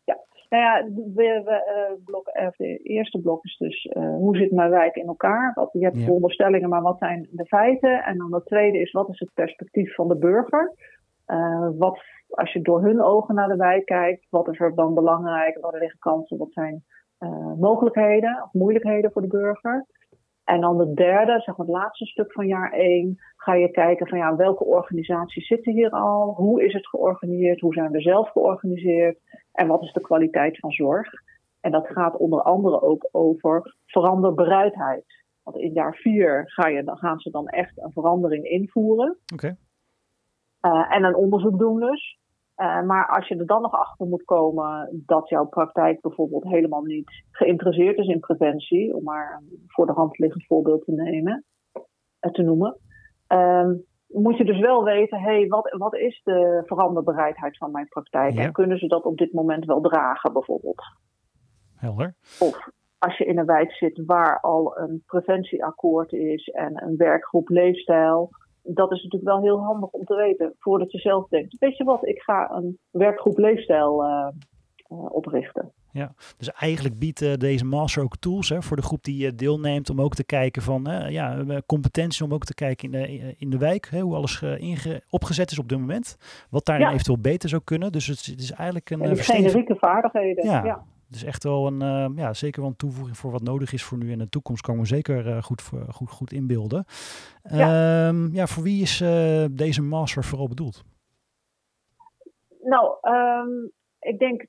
Ja, 0.03 0.17
nou 0.49 0.63
ja, 0.63 0.85
we, 1.15 1.41
we, 1.45 1.97
blok, 2.05 2.25
de 2.57 2.77
eerste 2.77 3.19
blok 3.19 3.43
is 3.43 3.57
dus 3.57 3.89
hoe 3.93 4.37
zit 4.37 4.51
mijn 4.51 4.69
wijk 4.69 4.95
in 4.95 5.07
elkaar? 5.07 5.51
Wat, 5.55 5.69
je 5.73 5.83
hebt 5.83 5.97
ja. 5.97 6.03
veronderstellingen, 6.03 6.69
maar 6.69 6.81
wat 6.81 6.97
zijn 6.97 7.27
de 7.31 7.45
feiten? 7.45 8.03
En 8.03 8.17
dan 8.17 8.33
het 8.33 8.45
tweede 8.45 8.79
is 8.79 8.91
wat 8.91 9.09
is 9.09 9.19
het 9.19 9.33
perspectief 9.33 9.95
van 9.95 10.07
de 10.07 10.17
burger? 10.17 10.73
wat 11.77 11.99
als 12.29 12.53
je 12.53 12.61
door 12.61 12.81
hun 12.81 13.01
ogen 13.01 13.35
naar 13.35 13.47
de 13.47 13.55
wijk 13.55 13.85
kijkt, 13.85 14.27
wat 14.29 14.47
is 14.47 14.59
er 14.59 14.75
dan 14.75 14.93
belangrijk? 14.93 15.57
Waar 15.61 15.79
liggen 15.79 15.99
kansen? 15.99 16.37
Wat 16.37 16.51
zijn 16.51 16.83
uh, 17.19 17.53
mogelijkheden 17.53 18.43
of 18.43 18.53
moeilijkheden 18.53 19.11
voor 19.11 19.21
de 19.21 19.27
burger? 19.27 19.85
En 20.43 20.61
dan 20.61 20.77
de 20.77 20.93
derde, 20.93 21.31
zeg 21.39 21.57
maar 21.57 21.65
het 21.65 21.75
laatste 21.75 22.05
stuk 22.05 22.31
van 22.31 22.47
jaar 22.47 22.71
één, 22.71 23.17
ga 23.35 23.53
je 23.53 23.71
kijken 23.71 24.07
van 24.07 24.17
ja, 24.17 24.35
welke 24.35 24.63
organisaties 24.63 25.47
zitten 25.47 25.73
hier 25.73 25.89
al? 25.89 26.33
Hoe 26.33 26.65
is 26.65 26.73
het 26.73 26.87
georganiseerd? 26.87 27.59
Hoe 27.59 27.73
zijn 27.73 27.91
we 27.91 28.01
zelf 28.01 28.29
georganiseerd? 28.29 29.19
En 29.51 29.67
wat 29.67 29.83
is 29.83 29.93
de 29.93 30.01
kwaliteit 30.01 30.59
van 30.59 30.71
zorg? 30.71 31.07
En 31.61 31.71
dat 31.71 31.87
gaat 31.87 32.17
onder 32.17 32.41
andere 32.41 32.81
ook 32.81 33.09
over 33.11 33.75
veranderbereidheid. 33.85 35.05
Want 35.43 35.57
in 35.57 35.73
jaar 35.73 35.95
vier 35.95 36.43
ga 36.45 36.67
je, 36.67 36.83
dan 36.83 36.97
gaan 36.97 37.19
ze 37.19 37.29
dan 37.29 37.47
echt 37.47 37.81
een 37.81 37.91
verandering 37.91 38.43
invoeren. 38.43 39.17
Okay. 39.33 39.55
Uh, 40.61 40.95
en 40.95 41.03
een 41.03 41.15
onderzoek 41.15 41.59
doen 41.59 41.79
dus. 41.79 42.18
Uh, 42.61 42.81
maar 42.81 43.07
als 43.07 43.27
je 43.27 43.35
er 43.35 43.45
dan 43.45 43.61
nog 43.61 43.71
achter 43.71 44.07
moet 44.07 44.23
komen 44.23 45.03
dat 45.05 45.29
jouw 45.29 45.45
praktijk 45.45 46.01
bijvoorbeeld 46.01 46.43
helemaal 46.43 46.81
niet 46.81 47.23
geïnteresseerd 47.31 47.97
is 47.97 48.07
in 48.07 48.19
preventie, 48.19 48.95
om 48.95 49.03
maar 49.03 49.41
een 49.41 49.63
voor 49.67 49.85
de 49.85 49.91
hand 49.91 50.17
liggend 50.17 50.45
voorbeeld 50.45 50.85
te 50.85 50.91
nemen, 50.91 51.45
uh, 52.21 52.31
te 52.31 52.41
noemen, 52.41 52.77
ehm, 53.27 53.75
moet 54.07 54.37
je 54.37 54.45
dus 54.45 54.59
wel 54.59 54.83
weten, 54.83 55.19
hey, 55.19 55.47
wat, 55.47 55.75
wat 55.77 55.95
is 55.95 56.21
de 56.23 56.63
veranderbereidheid 56.65 57.57
van 57.57 57.71
mijn 57.71 57.87
praktijk? 57.87 58.33
Ja. 58.33 58.43
En 58.43 58.51
kunnen 58.51 58.77
ze 58.77 58.87
dat 58.87 59.03
op 59.03 59.17
dit 59.17 59.33
moment 59.33 59.65
wel 59.65 59.81
dragen, 59.81 60.33
bijvoorbeeld? 60.33 60.83
Helder. 61.75 62.15
Of 62.39 62.69
als 62.97 63.17
je 63.17 63.25
in 63.25 63.37
een 63.37 63.45
wijk 63.45 63.71
zit 63.71 64.05
waar 64.05 64.39
al 64.39 64.77
een 64.77 65.03
preventieakkoord 65.05 66.11
is 66.11 66.47
en 66.47 66.83
een 66.83 66.97
werkgroep 66.97 67.49
leefstijl. 67.49 68.29
Dat 68.63 68.91
is 68.91 69.03
natuurlijk 69.03 69.31
wel 69.31 69.41
heel 69.41 69.63
handig 69.63 69.89
om 69.89 70.05
te 70.05 70.15
weten 70.15 70.53
voordat 70.57 70.91
je 70.91 70.97
zelf 70.97 71.27
denkt. 71.27 71.55
Weet 71.59 71.77
je 71.77 71.83
wat, 71.83 72.07
ik 72.07 72.21
ga 72.21 72.51
een 72.51 72.77
werkgroep 72.91 73.37
leefstijl 73.37 74.05
uh, 74.05 74.27
uh, 74.87 75.15
oprichten. 75.15 75.71
Ja, 75.91 76.13
dus 76.37 76.51
eigenlijk 76.51 76.99
biedt 76.99 77.21
uh, 77.21 77.33
deze 77.33 77.65
master 77.65 78.03
ook 78.03 78.17
tools 78.17 78.49
hè, 78.49 78.61
voor 78.61 78.75
de 78.75 78.83
groep 78.83 79.03
die 79.03 79.35
deelneemt 79.35 79.89
om 79.89 80.01
ook 80.01 80.15
te 80.15 80.23
kijken 80.23 80.61
van 80.61 80.87
ja, 81.09 81.43
competenties 81.65 82.21
om 82.21 82.33
ook 82.33 82.43
te 82.43 82.53
kijken 82.53 82.91
in 82.91 82.91
de, 82.91 83.35
in 83.37 83.49
de 83.49 83.57
wijk, 83.57 83.87
hè, 83.89 83.99
hoe 83.99 84.15
alles 84.15 84.41
inge, 84.41 85.03
opgezet 85.09 85.51
is 85.51 85.59
op 85.59 85.69
dit 85.69 85.79
moment. 85.79 86.17
Wat 86.49 86.65
daarin 86.65 86.85
ja. 86.85 86.91
eventueel 86.91 87.19
beter 87.21 87.49
zou 87.49 87.61
kunnen. 87.63 87.91
Dus 87.91 88.07
het, 88.07 88.25
het 88.25 88.39
is 88.39 88.51
eigenlijk 88.51 88.89
een 88.89 88.99
ja, 88.99 89.15
generieke 89.15 89.75
vaardigheden. 89.75 90.45
Ja, 90.45 90.65
ja. 90.65 90.83
Dus 91.09 91.23
echt 91.23 91.43
wel 91.43 91.67
een, 91.67 91.81
uh, 91.81 92.17
ja, 92.17 92.33
zeker 92.33 92.61
wel 92.61 92.69
een 92.69 92.75
toevoeging 92.75 93.17
voor 93.17 93.31
wat 93.31 93.41
nodig 93.41 93.73
is 93.73 93.83
voor 93.83 93.97
nu 93.97 94.11
in 94.11 94.17
de 94.17 94.29
toekomst. 94.29 94.61
Kan 94.61 94.79
we 94.79 94.85
zeker 94.85 95.27
uh, 95.27 95.41
goed, 95.41 95.61
goed, 95.89 96.09
goed 96.09 96.31
inbeelden. 96.31 96.85
Ja. 97.43 98.07
Um, 98.07 98.33
ja, 98.33 98.47
voor 98.47 98.63
wie 98.63 98.81
is 98.81 99.01
uh, 99.01 99.45
deze 99.51 99.81
master 99.81 100.23
vooral 100.23 100.47
bedoeld? 100.47 100.83
Nou, 102.61 102.97
um, 103.01 103.71
ik 103.99 104.19
denk 104.19 104.45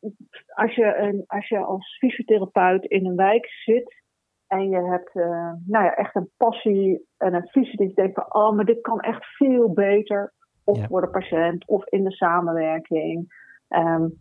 als 0.54 0.74
je, 0.74 0.96
een, 0.96 1.24
als 1.26 1.48
je 1.48 1.58
als 1.58 1.96
fysiotherapeut 1.98 2.84
in 2.84 3.06
een 3.06 3.16
wijk 3.16 3.46
zit 3.64 4.02
en 4.46 4.68
je 4.68 4.76
hebt 4.76 5.14
nou 5.66 5.84
ja, 5.84 5.94
echt 5.94 6.16
een 6.16 6.30
passie 6.36 7.06
en 7.16 7.34
een 7.34 7.48
visie 7.48 7.76
dat 7.76 7.88
je 7.88 7.94
denkt 7.94 8.14
van, 8.14 8.42
oh, 8.42 8.56
maar 8.56 8.64
dit 8.64 8.80
kan 8.80 9.00
echt 9.00 9.24
veel 9.24 9.72
beter. 9.72 10.32
Of 10.64 10.78
ja. 10.78 10.86
voor 10.86 11.00
de 11.00 11.10
patiënt 11.10 11.66
of 11.66 11.86
in 11.86 12.04
de 12.04 12.12
samenwerking. 12.12 13.32
Um, 13.68 14.20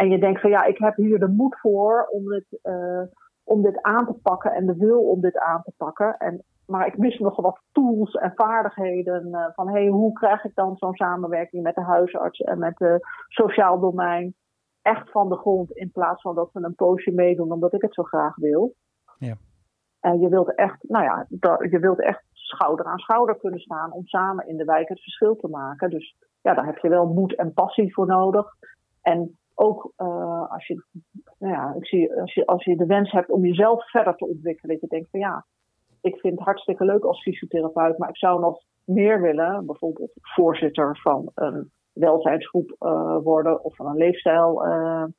en 0.00 0.08
je 0.08 0.18
denkt 0.18 0.40
van 0.40 0.50
ja, 0.50 0.64
ik 0.64 0.78
heb 0.78 0.96
hier 0.96 1.18
de 1.18 1.28
moed 1.28 1.60
voor 1.60 2.06
om 2.10 2.28
dit, 2.28 2.58
uh, 2.62 3.02
om 3.44 3.62
dit 3.62 3.82
aan 3.82 4.06
te 4.06 4.14
pakken 4.22 4.52
en 4.52 4.66
de 4.66 4.76
wil 4.76 5.00
om 5.00 5.20
dit 5.20 5.38
aan 5.38 5.62
te 5.62 5.72
pakken. 5.76 6.16
En, 6.16 6.44
maar 6.66 6.86
ik 6.86 6.98
mis 6.98 7.18
nog 7.18 7.36
wat 7.36 7.60
tools 7.72 8.14
en 8.14 8.32
vaardigheden 8.34 9.26
uh, 9.26 9.46
van 9.54 9.68
hey, 9.68 9.86
hoe 9.86 10.12
krijg 10.12 10.44
ik 10.44 10.54
dan 10.54 10.76
zo'n 10.76 10.94
samenwerking 10.94 11.62
met 11.62 11.74
de 11.74 11.82
huisarts 11.82 12.40
en 12.40 12.58
met 12.58 12.78
het 12.78 13.02
sociaal 13.28 13.80
domein 13.80 14.34
echt 14.82 15.10
van 15.10 15.28
de 15.28 15.36
grond 15.36 15.70
in 15.70 15.90
plaats 15.90 16.22
van 16.22 16.34
dat 16.34 16.52
we 16.52 16.64
een 16.64 16.74
poosje 16.74 17.10
meedoen 17.10 17.52
omdat 17.52 17.74
ik 17.74 17.82
het 17.82 17.94
zo 17.94 18.02
graag 18.02 18.36
wil. 18.36 18.74
Ja. 19.18 19.34
En 20.00 20.20
je 20.20 20.28
wilt 20.28 20.54
echt, 20.54 20.88
nou 20.88 21.04
ja, 21.04 21.26
je 21.70 21.78
wilt 21.78 22.00
echt 22.00 22.24
schouder 22.32 22.86
aan 22.86 22.98
schouder 22.98 23.38
kunnen 23.38 23.60
staan 23.60 23.92
om 23.92 24.06
samen 24.06 24.48
in 24.48 24.56
de 24.56 24.64
wijk 24.64 24.88
het 24.88 25.02
verschil 25.02 25.36
te 25.36 25.48
maken. 25.48 25.90
Dus 25.90 26.16
ja, 26.40 26.54
daar 26.54 26.66
heb 26.66 26.78
je 26.78 26.88
wel 26.88 27.06
moed 27.06 27.34
en 27.34 27.52
passie 27.52 27.94
voor 27.94 28.06
nodig. 28.06 28.46
En 29.02 29.38
ook 29.60 29.92
uh, 29.96 30.50
als, 30.50 30.66
je, 30.66 30.84
nou 31.38 31.52
ja, 31.52 31.74
ik 31.76 31.86
zie, 31.86 32.20
als, 32.20 32.34
je, 32.34 32.46
als 32.46 32.64
je 32.64 32.76
de 32.76 32.86
wens 32.86 33.10
hebt 33.10 33.30
om 33.30 33.44
jezelf 33.44 33.90
verder 33.90 34.16
te 34.16 34.26
ontwikkelen. 34.26 34.72
Dat 34.72 34.80
je 34.80 34.96
denkt 34.96 35.10
van 35.10 35.20
ja, 35.20 35.46
ik 36.00 36.16
vind 36.20 36.34
het 36.34 36.44
hartstikke 36.44 36.84
leuk 36.84 37.04
als 37.04 37.22
fysiotherapeut, 37.22 37.98
maar 37.98 38.08
ik 38.08 38.16
zou 38.16 38.40
nog 38.40 38.62
meer 38.84 39.20
willen. 39.20 39.66
Bijvoorbeeld 39.66 40.10
voorzitter 40.20 40.98
van 41.02 41.30
een 41.34 41.70
welzijnsgroep 41.92 42.76
uh, 42.80 43.16
worden 43.22 43.64
of 43.64 43.76
van 43.76 43.86
een 43.86 43.96
leefstijlgroep. 43.96 45.14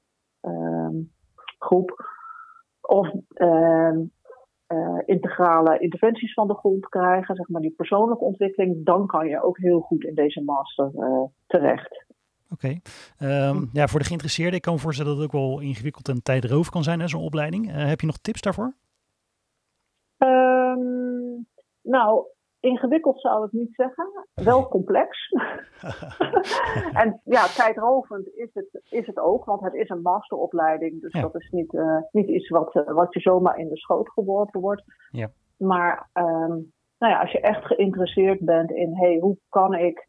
Uh, 1.90 2.10
of 2.82 3.12
ehm, 3.34 4.00
integrale 5.06 5.80
interventies 5.80 6.34
van 6.34 6.48
de 6.48 6.56
grond 6.56 6.90
krijgen, 6.90 7.36
zeg 7.36 7.48
maar 7.48 7.62
die 7.62 7.74
persoonlijke 7.76 8.24
ontwikkeling. 8.24 8.86
Dan 8.86 9.08
kan 9.08 9.28
je 9.28 9.44
ook 9.44 9.58
heel 9.58 9.80
goed 9.80 10.04
in 10.04 10.16
deze 10.16 10.44
master 10.44 10.92
terecht. 11.48 12.11
Oké. 12.52 12.80
Okay. 13.18 13.48
Um, 13.50 13.70
ja, 13.74 13.88
voor 13.88 14.00
de 14.00 14.06
geïnteresseerden, 14.06 14.56
ik 14.56 14.62
kan 14.62 14.74
me 14.74 14.80
voorstellen 14.80 15.12
dat 15.12 15.22
het 15.22 15.34
ook 15.34 15.42
wel 15.42 15.60
ingewikkeld 15.60 16.08
en 16.08 16.24
tijdroof 16.24 16.70
kan 16.70 16.84
zijn, 16.84 17.10
zo'n 17.10 17.24
opleiding. 17.24 17.68
Uh, 17.68 17.86
heb 17.86 18.00
je 18.00 18.08
nog 18.08 18.18
tips 18.18 18.42
daarvoor? 18.42 18.74
Um, 20.18 21.48
nou, 21.82 22.26
ingewikkeld 22.60 23.22
zou 23.22 23.46
ik 23.46 23.52
niet 23.52 23.76
zeggen. 23.76 24.28
Wel 24.34 24.68
complex. 24.78 25.30
en 27.02 27.22
ja, 27.24 27.46
tijdrovend 27.46 28.28
is 28.28 28.50
het, 28.54 28.82
is 28.90 29.08
het 29.08 29.20
ook, 29.20 29.46
want 29.46 29.62
het 29.62 29.74
is 29.74 29.90
een 29.90 30.02
masteropleiding. 30.02 31.02
Dus 31.02 31.14
ja. 31.14 31.22
dat 31.22 31.36
is 31.36 31.50
niet, 31.50 31.74
uh, 31.74 31.98
niet 32.12 32.28
iets 32.28 32.50
wat, 32.50 32.76
uh, 32.76 32.94
wat 32.94 33.14
je 33.14 33.20
zomaar 33.20 33.58
in 33.58 33.70
de 33.70 33.78
schoot 33.78 34.10
geworpen 34.10 34.62
wordt. 34.62 34.84
Ja. 35.12 35.32
Maar 35.58 36.10
um, 36.14 36.74
nou 36.98 37.14
ja, 37.14 37.20
als 37.20 37.32
je 37.32 37.40
echt 37.40 37.66
geïnteresseerd 37.66 38.40
bent 38.40 38.72
in, 38.72 38.96
hey, 38.96 39.18
hoe 39.20 39.38
kan 39.50 39.74
ik 39.74 40.08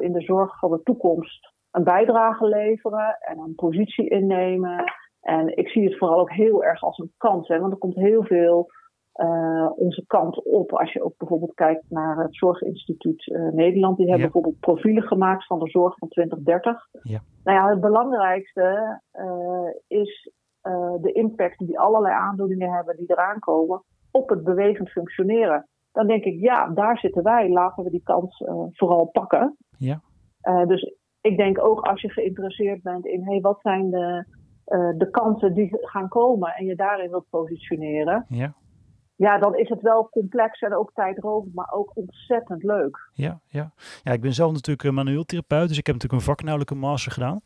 in 0.00 0.12
de 0.12 0.20
zorg 0.20 0.58
van 0.58 0.70
de 0.70 0.82
toekomst 0.82 1.54
een 1.76 1.84
bijdrage 1.84 2.46
leveren 2.46 3.16
en 3.20 3.38
een 3.38 3.54
positie 3.54 4.08
innemen. 4.08 4.84
En 5.20 5.56
ik 5.56 5.68
zie 5.68 5.84
het 5.84 5.98
vooral 5.98 6.20
ook 6.20 6.32
heel 6.32 6.64
erg 6.64 6.82
als 6.82 6.98
een 6.98 7.12
kans, 7.16 7.48
hè, 7.48 7.58
want 7.60 7.72
er 7.72 7.78
komt 7.78 7.94
heel 7.94 8.24
veel 8.24 8.70
uh, 9.14 9.70
onze 9.76 10.04
kant 10.06 10.44
op. 10.44 10.72
Als 10.72 10.92
je 10.92 11.02
ook 11.02 11.14
bijvoorbeeld 11.16 11.54
kijkt 11.54 11.84
naar 11.88 12.16
het 12.16 12.36
Zorginstituut 12.36 13.26
uh, 13.26 13.52
Nederland, 13.52 13.96
die 13.96 14.06
hebben 14.06 14.26
Ja. 14.26 14.32
bijvoorbeeld 14.32 14.60
profielen 14.60 15.02
gemaakt 15.02 15.46
van 15.46 15.58
de 15.58 15.70
zorg 15.70 15.98
van 15.98 16.08
2030. 16.08 16.86
Ja. 17.02 17.20
Nou 17.44 17.58
ja, 17.58 17.68
het 17.68 17.80
belangrijkste 17.80 19.00
uh, 19.12 20.00
is 20.00 20.30
de 21.00 21.12
impact 21.12 21.58
die 21.58 21.78
allerlei 21.78 22.14
aandoeningen 22.14 22.72
hebben 22.72 22.96
die 22.96 23.10
eraan 23.10 23.38
komen 23.38 23.82
op 24.10 24.28
het 24.28 24.44
bewegend 24.44 24.90
functioneren. 24.90 25.68
Dan 25.92 26.06
denk 26.06 26.24
ik, 26.24 26.40
ja, 26.40 26.68
daar 26.68 26.98
zitten 26.98 27.22
wij. 27.22 27.48
Laten 27.48 27.84
we 27.84 27.90
die 27.90 28.02
kans 28.04 28.44
vooral 28.72 29.06
pakken. 29.06 29.56
Ja. 29.78 30.00
dus 30.66 30.94
ik 31.26 31.36
denk 31.36 31.64
ook 31.64 31.80
als 31.80 32.00
je 32.00 32.10
geïnteresseerd 32.10 32.82
bent 32.82 33.06
in 33.06 33.24
hey, 33.24 33.40
wat 33.40 33.58
zijn 33.62 33.90
de, 33.90 34.24
uh, 34.66 34.98
de 34.98 35.10
kansen 35.10 35.54
die 35.54 35.68
gaan 35.80 36.08
komen 36.08 36.54
en 36.54 36.64
je 36.64 36.74
daarin 36.74 37.10
wilt 37.10 37.28
positioneren. 37.30 38.26
Ja. 38.28 38.54
Ja, 39.16 39.38
dan 39.38 39.56
is 39.56 39.68
het 39.68 39.82
wel 39.82 40.08
complex 40.08 40.60
en 40.60 40.74
ook 40.74 40.92
tijdrovend, 40.94 41.54
maar 41.54 41.72
ook 41.72 41.90
ontzettend 41.94 42.62
leuk. 42.62 43.10
Ja, 43.12 43.40
ja. 43.46 43.72
ja, 44.02 44.12
ik 44.12 44.20
ben 44.20 44.32
zelf 44.32 44.52
natuurlijk 44.52 44.88
een 44.88 44.94
manueel 44.94 45.24
therapeut, 45.24 45.68
dus 45.68 45.78
ik 45.78 45.86
heb 45.86 45.94
natuurlijk 45.94 46.22
een 46.22 46.28
vaknauwelijke 46.28 46.74
master 46.74 47.12
gedaan. 47.12 47.40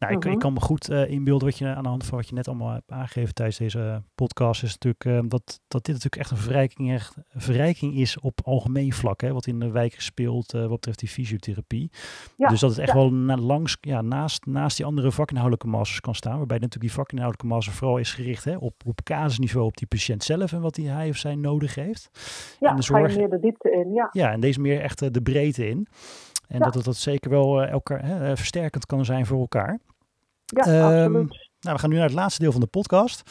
Nou, 0.00 0.12
ik, 0.12 0.24
Mhm. 0.24 0.32
ik 0.32 0.38
kan 0.38 0.52
me 0.52 0.60
goed 0.60 0.90
uh, 0.90 1.10
inbeelden 1.10 1.48
wat 1.48 1.58
je 1.58 1.66
aan 1.74 1.82
de 1.82 1.88
hand 1.88 2.04
van 2.06 2.18
wat 2.18 2.28
je 2.28 2.34
net 2.34 2.48
allemaal 2.48 2.72
hebt 2.72 2.90
aangegeven 2.90 3.34
tijdens 3.34 3.58
deze 3.58 4.02
podcast, 4.14 4.62
is 4.62 4.78
natuurlijk 4.78 5.04
uh, 5.04 5.30
dat, 5.30 5.60
dat 5.68 5.84
dit 5.84 5.94
natuurlijk 5.94 6.16
echt 6.22 6.30
een 6.30 6.36
verrijking, 6.36 6.92
echt, 6.92 7.16
een 7.32 7.40
verrijking 7.40 7.94
is 7.96 8.18
op 8.20 8.40
algemeen 8.44 8.92
vlak, 8.92 9.20
hè, 9.20 9.32
wat 9.32 9.46
in 9.46 9.60
de 9.60 9.70
wijk 9.70 10.00
speelt 10.00 10.54
uh, 10.54 10.60
wat 10.60 10.70
betreft 10.70 10.98
die 10.98 11.08
fysiotherapie. 11.08 11.90
Ja, 12.36 12.48
dus 12.48 12.60
dat 12.60 12.70
het 12.70 12.78
echt 12.78 12.88
ja. 12.92 12.94
wel 12.94 13.12
na, 13.12 13.36
langs, 13.36 13.76
ja, 13.80 14.00
naast, 14.02 14.46
naast 14.46 14.76
die 14.76 14.86
andere 14.86 15.12
vakinhoudelijke 15.12 15.66
masters 15.68 16.00
kan 16.00 16.14
staan, 16.14 16.36
waarbij 16.36 16.58
natuurlijk 16.58 16.84
die 16.92 17.00
vakinhoudelijke 17.00 17.54
master 17.54 17.72
vooral 17.72 17.98
is 17.98 18.12
gericht 18.12 18.44
hè, 18.44 18.56
op, 18.56 18.74
op 18.84 19.02
casusniveau, 19.02 19.66
op 19.66 19.76
die 19.76 19.86
patiënt 19.88 20.24
zelf 20.24 20.52
en 20.52 20.60
wat 20.60 20.76
hij, 20.76 20.84
hij 20.86 21.08
of 21.08 21.16
zij 21.16 21.34
nodig 21.34 21.74
heeft. 21.74 22.10
Ja, 22.60 22.70
en 22.70 22.76
de 22.76 22.82
ga 22.82 22.98
je 22.98 23.08
zorg, 23.08 23.16
meer 23.16 23.30
de 23.30 23.40
diepte 23.40 23.70
in. 23.70 23.92
Ja, 23.92 24.08
ja, 24.12 24.32
en 24.32 24.40
deze 24.40 24.60
meer 24.60 24.80
echt 24.80 25.02
uh, 25.02 25.08
de 25.10 25.22
breedte 25.22 25.68
in. 25.68 25.86
En 26.48 26.58
Ja. 26.58 26.64
dat 26.64 26.74
het 26.74 26.84
dat 26.84 26.96
zeker 26.96 27.30
wel 27.30 27.62
elkaar 27.62 28.04
hè, 28.04 28.36
versterkend 28.36 28.86
kan 28.86 29.04
zijn 29.04 29.26
voor 29.26 29.40
elkaar. 29.40 29.78
Ja 30.50 30.64
Ehm, 30.64 31.04
absoluut. 31.04 31.48
Nou, 31.60 31.74
we 31.74 31.80
gaan 31.80 31.90
nu 31.90 31.96
naar 31.96 32.04
het 32.04 32.14
laatste 32.14 32.40
deel 32.40 32.52
van 32.52 32.60
de 32.60 32.66
podcast. 32.66 33.22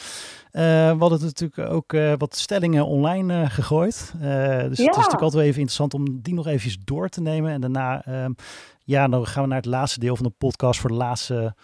Uh, 0.51 0.61
we 0.91 0.95
hadden 0.99 1.21
natuurlijk 1.21 1.71
ook 1.71 1.93
uh, 1.93 2.13
wat 2.17 2.35
stellingen 2.35 2.85
online 2.85 3.41
uh, 3.41 3.49
gegooid. 3.49 4.11
dus 4.11 4.21
Ja. 4.21 4.37
het 4.61 4.71
is 4.71 4.85
natuurlijk 4.85 5.11
altijd 5.13 5.33
wel 5.33 5.41
even 5.41 5.55
interessant 5.55 5.93
om 5.93 6.21
die 6.21 6.33
nog 6.33 6.47
even 6.47 6.81
door 6.83 7.09
te 7.09 7.21
nemen. 7.21 7.51
En 7.51 7.61
daarna 7.61 8.23
um, 8.23 8.35
ja, 8.79 9.07
dan 9.07 9.27
gaan 9.27 9.43
we 9.43 9.49
naar 9.49 9.57
het 9.57 9.65
laatste 9.65 9.99
deel 9.99 10.15
van 10.15 10.25
de 10.25 10.33
podcast 10.37 10.79
voor 10.79 10.89
de 10.89 10.95
laatste 10.95 11.55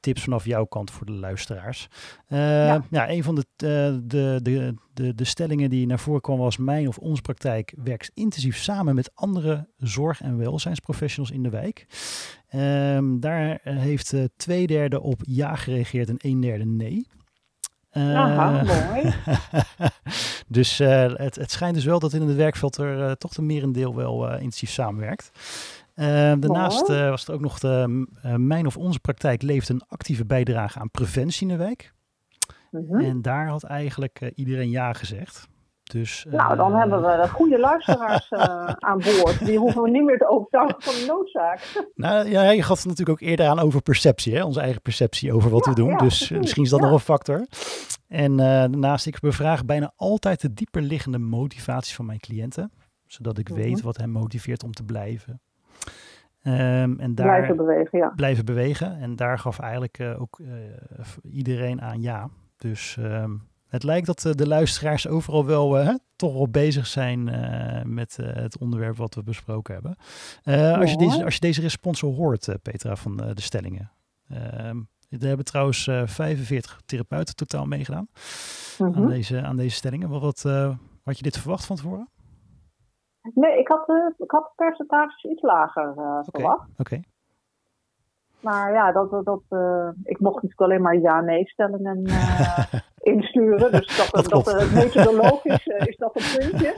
tips 0.00 0.22
vanaf 0.22 0.44
jouw 0.44 0.64
kant 0.64 0.90
voor 0.90 1.06
de 1.06 1.12
luisteraars. 1.12 1.88
Ja. 2.28 2.84
ja. 2.90 3.10
een 3.10 3.22
van 3.22 3.34
de, 3.34 3.44
de, 3.56 4.00
de, 4.42 4.74
de, 4.92 5.14
de 5.14 5.24
stellingen 5.24 5.70
die 5.70 5.86
naar 5.86 5.98
voren 5.98 6.20
kwam 6.20 6.38
was 6.38 6.56
mijn 6.56 6.88
of 6.88 6.98
onze 6.98 7.22
praktijk 7.22 7.74
werkt 7.82 8.10
intensief 8.14 8.56
samen 8.56 8.94
met 8.94 9.10
andere 9.14 9.68
zorg- 9.76 10.22
en 10.22 10.38
welzijnsprofessionals 10.38 11.30
in 11.34 11.42
de 11.42 11.50
wijk. 11.50 11.86
Um, 12.54 13.20
daar 13.20 13.60
heeft 13.62 14.12
uh, 14.12 14.24
twee 14.36 14.66
derde 14.66 15.00
op 15.00 15.20
ja 15.22 15.54
gereageerd 15.54 16.08
en 16.08 16.16
een 16.18 16.40
derde 16.40 16.64
nee. 16.64 17.06
Uh, 17.92 18.16
Aha, 18.16 18.62
mooi. 18.62 19.14
dus 20.48 20.80
uh, 20.80 21.12
het, 21.16 21.36
het, 21.36 21.50
schijnt 21.50 21.74
dus 21.74 21.84
wel 21.84 21.98
dat 21.98 22.12
in 22.12 22.22
het 22.22 22.36
werkveld 22.36 22.76
er 22.76 23.16
toch 23.16 23.32
de 23.32 23.42
merendeel 23.42 23.94
wel 23.94 24.32
intensief 24.32 24.70
samenwerkt. 24.70 25.30
daarnaast 25.94 26.88
was 26.88 27.28
er 27.28 27.34
ook 27.34 27.40
nog 27.40 27.58
de, 27.58 28.06
mijn 28.36 28.66
of 28.66 28.76
onze 28.76 29.00
praktijk 29.00 29.42
levert 29.42 29.68
een 29.68 29.82
actieve 29.88 30.24
bijdrage 30.24 30.78
aan 30.78 30.90
preventie 30.90 31.42
in 31.42 31.52
de 31.52 31.64
wijk. 31.64 31.92
Mhm. 32.70 32.84
Mm. 32.84 33.00
En 33.00 33.22
daar 33.22 33.48
had 33.48 33.62
eigenlijk 33.62 34.32
iedereen 34.34 34.70
ja 34.70 34.92
gezegd. 34.92 35.48
Dus, 35.90 36.26
nou, 36.28 36.56
dan 36.56 36.72
uh, 36.72 36.78
hebben 36.78 37.02
we 37.02 37.28
goede 37.28 37.58
luisteraars 37.58 38.30
uh, 38.30 38.40
aan 38.88 38.98
boord. 38.98 39.44
Die 39.44 39.58
hoeven 39.58 39.82
we 39.82 39.90
niet 39.90 40.04
meer 40.04 40.18
te 40.18 40.28
overtuigen 40.28 40.82
van 40.82 40.94
de 40.94 41.04
noodzaak. 41.06 41.86
Nou 41.94 42.28
ja, 42.28 42.50
je 42.50 42.62
gaf 42.62 42.78
het 42.78 42.86
natuurlijk 42.86 43.22
ook 43.22 43.28
eerder 43.28 43.46
aan 43.46 43.58
over 43.58 43.82
perceptie, 43.82 44.34
hè? 44.34 44.44
onze 44.44 44.60
eigen 44.60 44.82
perceptie 44.82 45.32
over 45.32 45.50
wat 45.50 45.64
ja, 45.64 45.70
we 45.70 45.76
doen. 45.76 45.90
Ja, 45.90 45.96
dus 45.96 46.16
precies. 46.16 46.38
misschien 46.38 46.62
is 46.62 46.70
dat 46.70 46.80
ja. 46.80 46.84
nog 46.84 46.94
een 46.94 47.00
factor. 47.00 47.46
En 48.08 48.36
daarnaast, 48.36 49.06
ik 49.06 49.20
bevraag 49.20 49.64
bijna 49.64 49.92
altijd 49.96 50.40
de 50.40 50.52
dieper 50.52 50.82
liggende 50.82 51.18
motivatie 51.18 51.94
van 51.94 52.06
mijn 52.06 52.20
cliënten. 52.20 52.72
zodat 53.06 53.38
ik 53.38 53.48
Mhm. 53.48 53.58
weet 53.58 53.82
wat 53.82 53.96
hem 53.96 54.10
motiveert 54.10 54.64
om 54.64 54.72
te 54.72 54.84
blijven. 54.84 55.40
Ehm, 56.42 56.98
en 56.98 57.14
daar 57.14 57.26
Blijven 57.26 57.56
bewegen, 57.56 57.98
ja. 57.98 58.12
blijven 58.16 58.44
bewegen. 58.44 58.98
En 58.98 59.16
daar 59.16 59.38
gaf 59.38 59.58
eigenlijk 59.58 59.98
eh, 59.98 60.20
ook 60.20 60.40
eh, 60.40 61.32
iedereen 61.32 61.82
aan 61.82 62.02
ja. 62.02 62.28
Dus 62.56 62.96
ehm, 63.00 63.34
het 63.70 63.82
lijkt 63.82 64.06
dat 64.06 64.24
eh, 64.24 64.32
de 64.32 64.48
luisteraars 64.48 65.08
overal 65.08 65.46
wel 65.46 65.78
eh, 65.78 65.86
hè, 65.86 65.94
toch 66.16 66.32
wel 66.32 66.48
bezig 66.48 66.86
zijn 66.86 67.28
eh, 67.28 67.82
met 67.84 68.16
het 68.16 68.58
onderwerp 68.58 68.96
wat 68.96 69.14
we 69.14 69.22
besproken 69.22 69.74
hebben. 69.74 69.96
Als, 70.80 70.90
je 70.90 70.96
deze, 70.96 71.24
als 71.24 71.34
je 71.34 71.40
deze 71.40 71.60
respons 71.60 72.00
hoort, 72.00 72.56
Petra, 72.62 72.96
van 72.96 73.16
de 73.16 73.40
stellingen. 73.40 73.92
Ehm 74.28 74.80
er 75.18 75.26
hebben 75.26 75.44
trouwens 75.44 75.86
eh, 75.86 76.06
45 76.06 76.80
therapeuten 76.86 77.36
totaal 77.36 77.66
meegedaan 77.66 78.08
Mhm. 78.78 78.96
aan, 78.96 79.08
deze, 79.08 79.42
aan 79.42 79.56
deze 79.56 79.74
stellingen. 79.76 80.08
Wat, 80.08 80.20
wat, 80.20 80.42
had 81.02 81.16
je 81.16 81.22
dit 81.22 81.38
verwacht 81.38 81.66
van 81.66 81.76
tevoren? 81.76 82.08
Nee, 83.34 83.58
ik 83.58 83.68
had, 83.68 83.88
ik 84.18 84.30
had 84.30 84.42
de 84.42 84.52
percentages 84.54 85.24
iets 85.24 85.42
lager 85.42 85.92
verwacht. 86.24 86.68
Oké, 86.76 87.00
Maar 88.40 88.72
ja, 88.72 88.92
dat, 88.92 89.10
dat, 89.10 89.24
dat, 89.24 89.42
eh, 89.48 89.88
ik 90.04 90.20
mocht 90.20 90.34
natuurlijk 90.34 90.60
alleen 90.60 90.82
maar 90.82 90.98
ja-nee-stellingen 90.98 92.04
eh, 92.06 92.64
insturen. 93.14 93.70
Dus 93.72 93.96
dat, 93.96 94.08
Dat 94.10 94.24
dat, 94.24 94.26
klopt. 94.44 94.48
eh, 94.62 94.72
methodologisch 94.74 95.66
is 95.66 95.96
dat 95.96 96.10
een 96.16 96.38
puntje. 96.50 96.74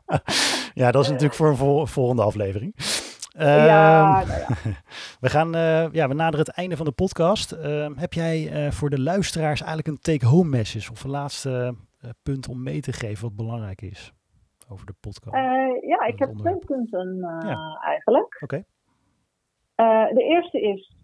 ja, 0.82 0.90
dat 0.90 1.02
is 1.02 1.08
natuurlijk 1.08 1.34
voor 1.34 1.48
een 1.48 1.56
vol- 1.56 1.86
volgende 1.86 2.22
aflevering. 2.22 2.72
ja, 2.76 4.20
Ehm, 4.22 4.28
nou 4.28 4.40
ja. 4.40 4.46
We 5.20 5.28
gaan, 5.30 5.50
ja, 5.92 6.08
we 6.08 6.14
naderen 6.14 6.46
het 6.46 6.54
einde 6.56 6.76
van 6.76 6.86
de 6.86 6.92
podcast. 6.92 7.52
Ehm, 7.52 7.92
heb 7.96 8.12
jij 8.12 8.68
voor 8.72 8.90
de 8.90 9.00
luisteraars 9.00 9.60
eigenlijk 9.60 9.88
een 9.88 10.00
take-home 10.00 10.48
message 10.48 10.90
of 10.90 11.04
een 11.04 11.10
laatste 11.10 11.74
punt 12.22 12.48
om 12.48 12.62
mee 12.62 12.80
te 12.80 12.92
geven 12.92 13.22
wat 13.22 13.36
belangrijk 13.36 13.82
is 13.82 14.12
over 14.68 14.86
de 14.86 14.94
podcast? 15.00 15.36
Ja, 15.86 16.04
ik 16.06 16.18
heb 16.18 16.34
twee 16.36 16.58
punten 16.58 17.16
Ja. 17.46 17.78
eigenlijk. 17.84 18.36
Oké. 18.42 18.64
Eh, 19.74 20.06
de 20.08 20.22
eerste 20.22 20.60
is, 20.60 20.96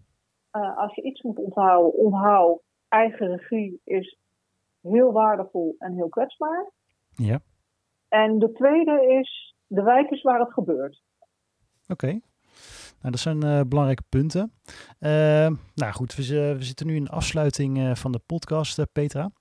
eh, 0.51 0.77
als 0.77 0.95
je 0.95 1.01
iets 1.03 1.21
moet 1.21 1.37
onthouden, 1.37 1.93
onthoud, 1.93 2.61
eigen 2.87 3.27
regie 3.27 3.81
is 3.83 4.17
heel 4.81 5.11
waardevol 5.11 5.75
en 5.79 5.93
heel 5.93 6.09
kwetsbaar. 6.09 6.71
Ja, 7.15 7.39
En 8.07 8.39
de 8.39 8.51
tweede 8.51 9.17
is, 9.19 9.55
de 9.67 9.81
wijk 9.83 10.09
is 10.09 10.21
waar 10.21 10.39
het 10.39 10.53
gebeurt. 10.53 11.01
oké. 11.87 12.19
Nou, 13.01 13.11
dat 13.11 13.19
zijn 13.19 13.43
eh, 13.43 13.61
belangrijke 13.67 14.03
punten. 14.09 14.53
Ehm, 14.99 15.53
nou 15.75 15.91
goed, 15.93 16.15
we, 16.15 16.21
zi- 16.23 16.53
we 16.53 16.63
zitten 16.63 16.87
nu 16.87 16.95
in 16.95 17.03
de 17.03 17.09
afsluiting 17.11 17.97
van 17.99 18.11
de 18.11 18.19
podcast, 18.25 18.91
Petra. 18.91 19.31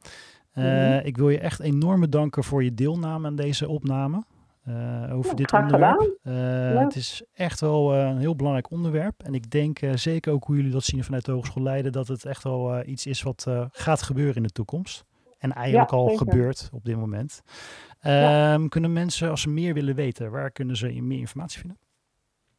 Mhm. 0.55 1.01
Ik 1.07 1.17
wil 1.17 1.29
je 1.29 1.39
echt 1.41 1.61
enorm 1.61 2.01
bedanken 2.01 2.45
voor 2.45 2.65
je 2.65 2.75
deelname 2.75 3.27
aan 3.27 3.37
deze 3.37 3.69
opname. 3.69 4.23
Eh, 4.69 5.17
over 5.17 5.31
Ja, 5.31 5.37
dit 5.37 5.53
onderwerp. 5.53 6.19
Eh, 6.23 6.79
het 6.79 6.95
is 6.95 7.25
echt 7.35 7.61
wel 7.61 7.93
eh, 7.95 8.09
een 8.09 8.19
heel 8.19 8.37
belangrijk 8.37 8.71
onderwerp. 8.71 9.23
En 9.23 9.35
ik 9.35 9.51
denk 9.51 9.79
zeker 9.95 10.33
ook 10.33 10.45
hoe 10.45 10.57
jullie 10.57 10.71
dat 10.71 10.83
zien 10.83 11.05
vanuit 11.05 11.25
de 11.25 11.33
Hogeschool 11.33 11.63
Leiden, 11.63 11.93
dat 11.93 12.09
het 12.09 12.25
echt 12.25 12.45
wel 12.45 12.85
iets 12.85 13.07
is 13.07 13.23
wat 13.23 13.47
gaat 13.73 14.03
gebeuren 14.03 14.35
in 14.35 14.43
de 14.43 14.53
toekomst. 14.53 15.05
En 15.39 15.53
eigenlijk 15.53 15.91
Ja, 15.91 15.97
al 15.97 16.09
zeker. 16.09 16.27
gebeurt 16.27 16.71
op 16.73 16.85
dit 16.85 16.97
moment. 16.97 17.43
Ehm, 18.01 18.69
Kunnen 18.69 18.93
mensen, 18.93 19.31
als 19.31 19.41
ze 19.41 19.51
meer 19.51 19.75
willen 19.75 19.95
weten, 19.95 20.31
waar 20.31 20.51
kunnen 20.51 20.77
ze 20.77 21.03
meer 21.03 21.19
informatie 21.19 21.61
vinden? 21.61 21.79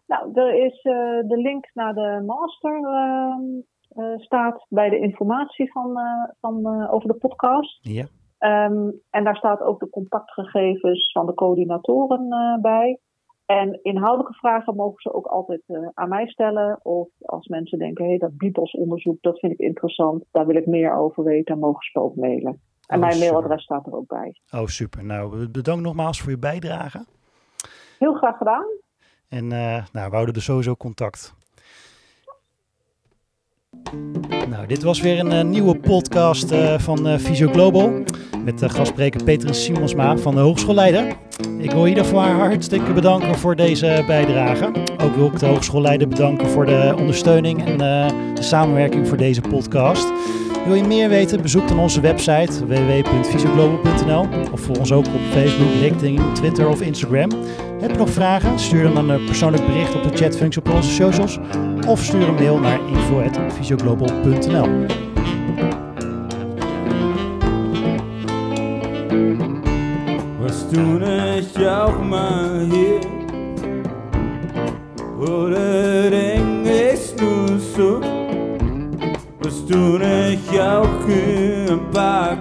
Nou, 0.07 0.31
er 0.33 0.65
is 0.65 0.81
de 0.81 1.37
link 1.37 1.69
naar 1.73 1.93
de 1.93 2.23
master 2.25 2.83
ehm, 2.83 3.41
eh, 3.89 4.17
staat 4.17 4.65
bij 4.69 4.89
de 4.89 4.99
informatie 4.99 5.71
van, 5.71 5.99
van, 6.39 6.87
over 6.89 7.07
de 7.07 7.17
podcast. 7.17 7.79
Ja, 7.81 8.05
Ehm, 8.39 8.89
en 9.09 9.23
daar 9.23 9.35
staat 9.35 9.61
ook 9.61 9.79
de 9.79 9.89
contactgegevens 9.89 11.11
van 11.11 11.25
de 11.25 11.33
coördinatoren 11.33 12.31
eh, 12.31 12.61
bij. 12.61 12.99
En 13.45 13.79
inhoudelijke 13.81 14.37
vragen 14.37 14.75
mogen 14.75 15.01
ze 15.01 15.13
ook 15.13 15.25
altijd 15.25 15.61
eh, 15.65 15.87
aan 15.93 16.09
mij 16.09 16.27
stellen. 16.27 16.79
Of 16.81 17.07
als 17.19 17.47
mensen 17.47 17.77
denken, 17.79 18.03
hé, 18.03 18.09
hey, 18.09 18.19
dat 18.19 18.37
Beatles-onderzoek, 18.37 19.21
dat 19.21 19.39
vind 19.39 19.53
ik 19.53 19.59
interessant. 19.59 20.23
Daar 20.31 20.45
wil 20.45 20.55
ik 20.55 20.65
meer 20.65 20.97
over 20.97 21.23
weten, 21.23 21.45
dan 21.45 21.59
mogen 21.59 21.83
ze 21.83 21.99
ook 21.99 22.15
mailen. 22.15 22.61
En 22.87 22.95
Oh, 22.95 23.01
mijn 23.01 23.13
super. 23.13 23.31
mailadres 23.31 23.63
staat 23.63 23.85
er 23.87 23.95
ook 23.95 24.07
bij. 24.07 24.35
Oh, 24.51 24.65
super. 24.65 25.05
Nou, 25.05 25.49
bedankt 25.49 25.83
nogmaals 25.83 26.21
voor 26.21 26.31
je 26.31 26.39
bijdrage. 26.39 27.05
Heel 27.99 28.13
graag 28.13 28.37
gedaan. 28.37 28.65
En 29.29 29.51
eh, 29.51 29.85
nou, 29.91 30.09
we 30.09 30.15
houden 30.15 30.35
er 30.35 30.41
sowieso 30.41 30.75
contact. 30.75 31.35
Nou, 34.49 34.67
dit 34.67 34.83
was 34.83 35.01
weer 35.01 35.19
een 35.19 35.31
eh, 35.31 35.43
nieuwe 35.43 35.75
podcast 35.75 36.51
eh, 36.51 36.79
van 36.79 37.07
eh 37.07 37.19
Visio 37.19 37.49
Global. 37.51 37.91
Met 38.43 38.59
de 38.59 38.69
gastspreker 38.69 39.23
Peter 39.23 39.55
Simonsma 39.55 40.17
van 40.17 40.35
de 40.35 40.41
Hogeschool 40.41 40.75
Leiden. 40.75 41.07
Ik 41.57 41.71
wil 41.71 41.87
ieder 41.87 42.03
geval 42.03 42.21
haar 42.21 42.35
hartstikke 42.35 42.93
bedanken 42.93 43.35
voor 43.35 43.55
deze 43.55 44.03
bijdrage. 44.07 44.71
Ook 45.03 45.15
wil 45.15 45.25
ik 45.25 45.39
de 45.39 45.45
Hogeschool 45.45 45.81
Leiden 45.81 46.09
bedanken 46.09 46.47
voor 46.47 46.65
de 46.65 46.95
ondersteuning 46.97 47.65
en 47.65 47.77
de 48.35 48.41
samenwerking 48.41 49.07
voor 49.07 49.17
deze 49.17 49.41
podcast. 49.41 50.07
Wil 50.65 50.75
je 50.75 50.83
meer 50.83 51.09
weten? 51.09 51.41
Bezoek 51.41 51.67
dan 51.67 51.79
onze 51.79 52.01
website 52.01 52.65
www.visioglobal.nl 52.65 54.27
of 54.51 54.61
volg 54.61 54.79
ons 54.79 54.91
ook 54.91 55.05
op 55.05 55.21
Facebook, 55.31 55.73
LinkedIn, 55.81 56.33
Twitter 56.33 56.69
of 56.69 56.81
Instagram. 56.81 57.29
Heb 57.81 57.91
je 57.91 57.97
nog 57.97 58.09
vragen? 58.09 58.59
Stuur 58.59 58.93
dan 58.93 59.09
een 59.09 59.25
persoonlijk 59.25 59.65
bericht 59.65 59.95
op 59.95 60.03
de 60.03 60.17
chatfunctie 60.17 60.61
op 60.61 60.73
onze 60.73 60.91
socials 60.91 61.37
of 61.87 62.03
stuur 62.03 62.27
een 62.27 62.33
mail 62.33 62.59
naar 62.59 62.79
info.visioglobal.nl. 63.59 64.87
Was 70.41 70.69
toen 70.69 71.03
ich 71.03 71.67
auch 71.67 72.01
mal 72.03 72.67
hier 72.71 73.01
Oder 75.19 76.11
ich 76.11 77.15
nur 77.19 77.59
so 77.75 78.01
Was 79.41 79.65
tun 79.65 80.01
ich 80.01 80.61
auch 80.61 81.05
hier 81.05 81.69
im 81.69 81.91
Park 81.91 82.39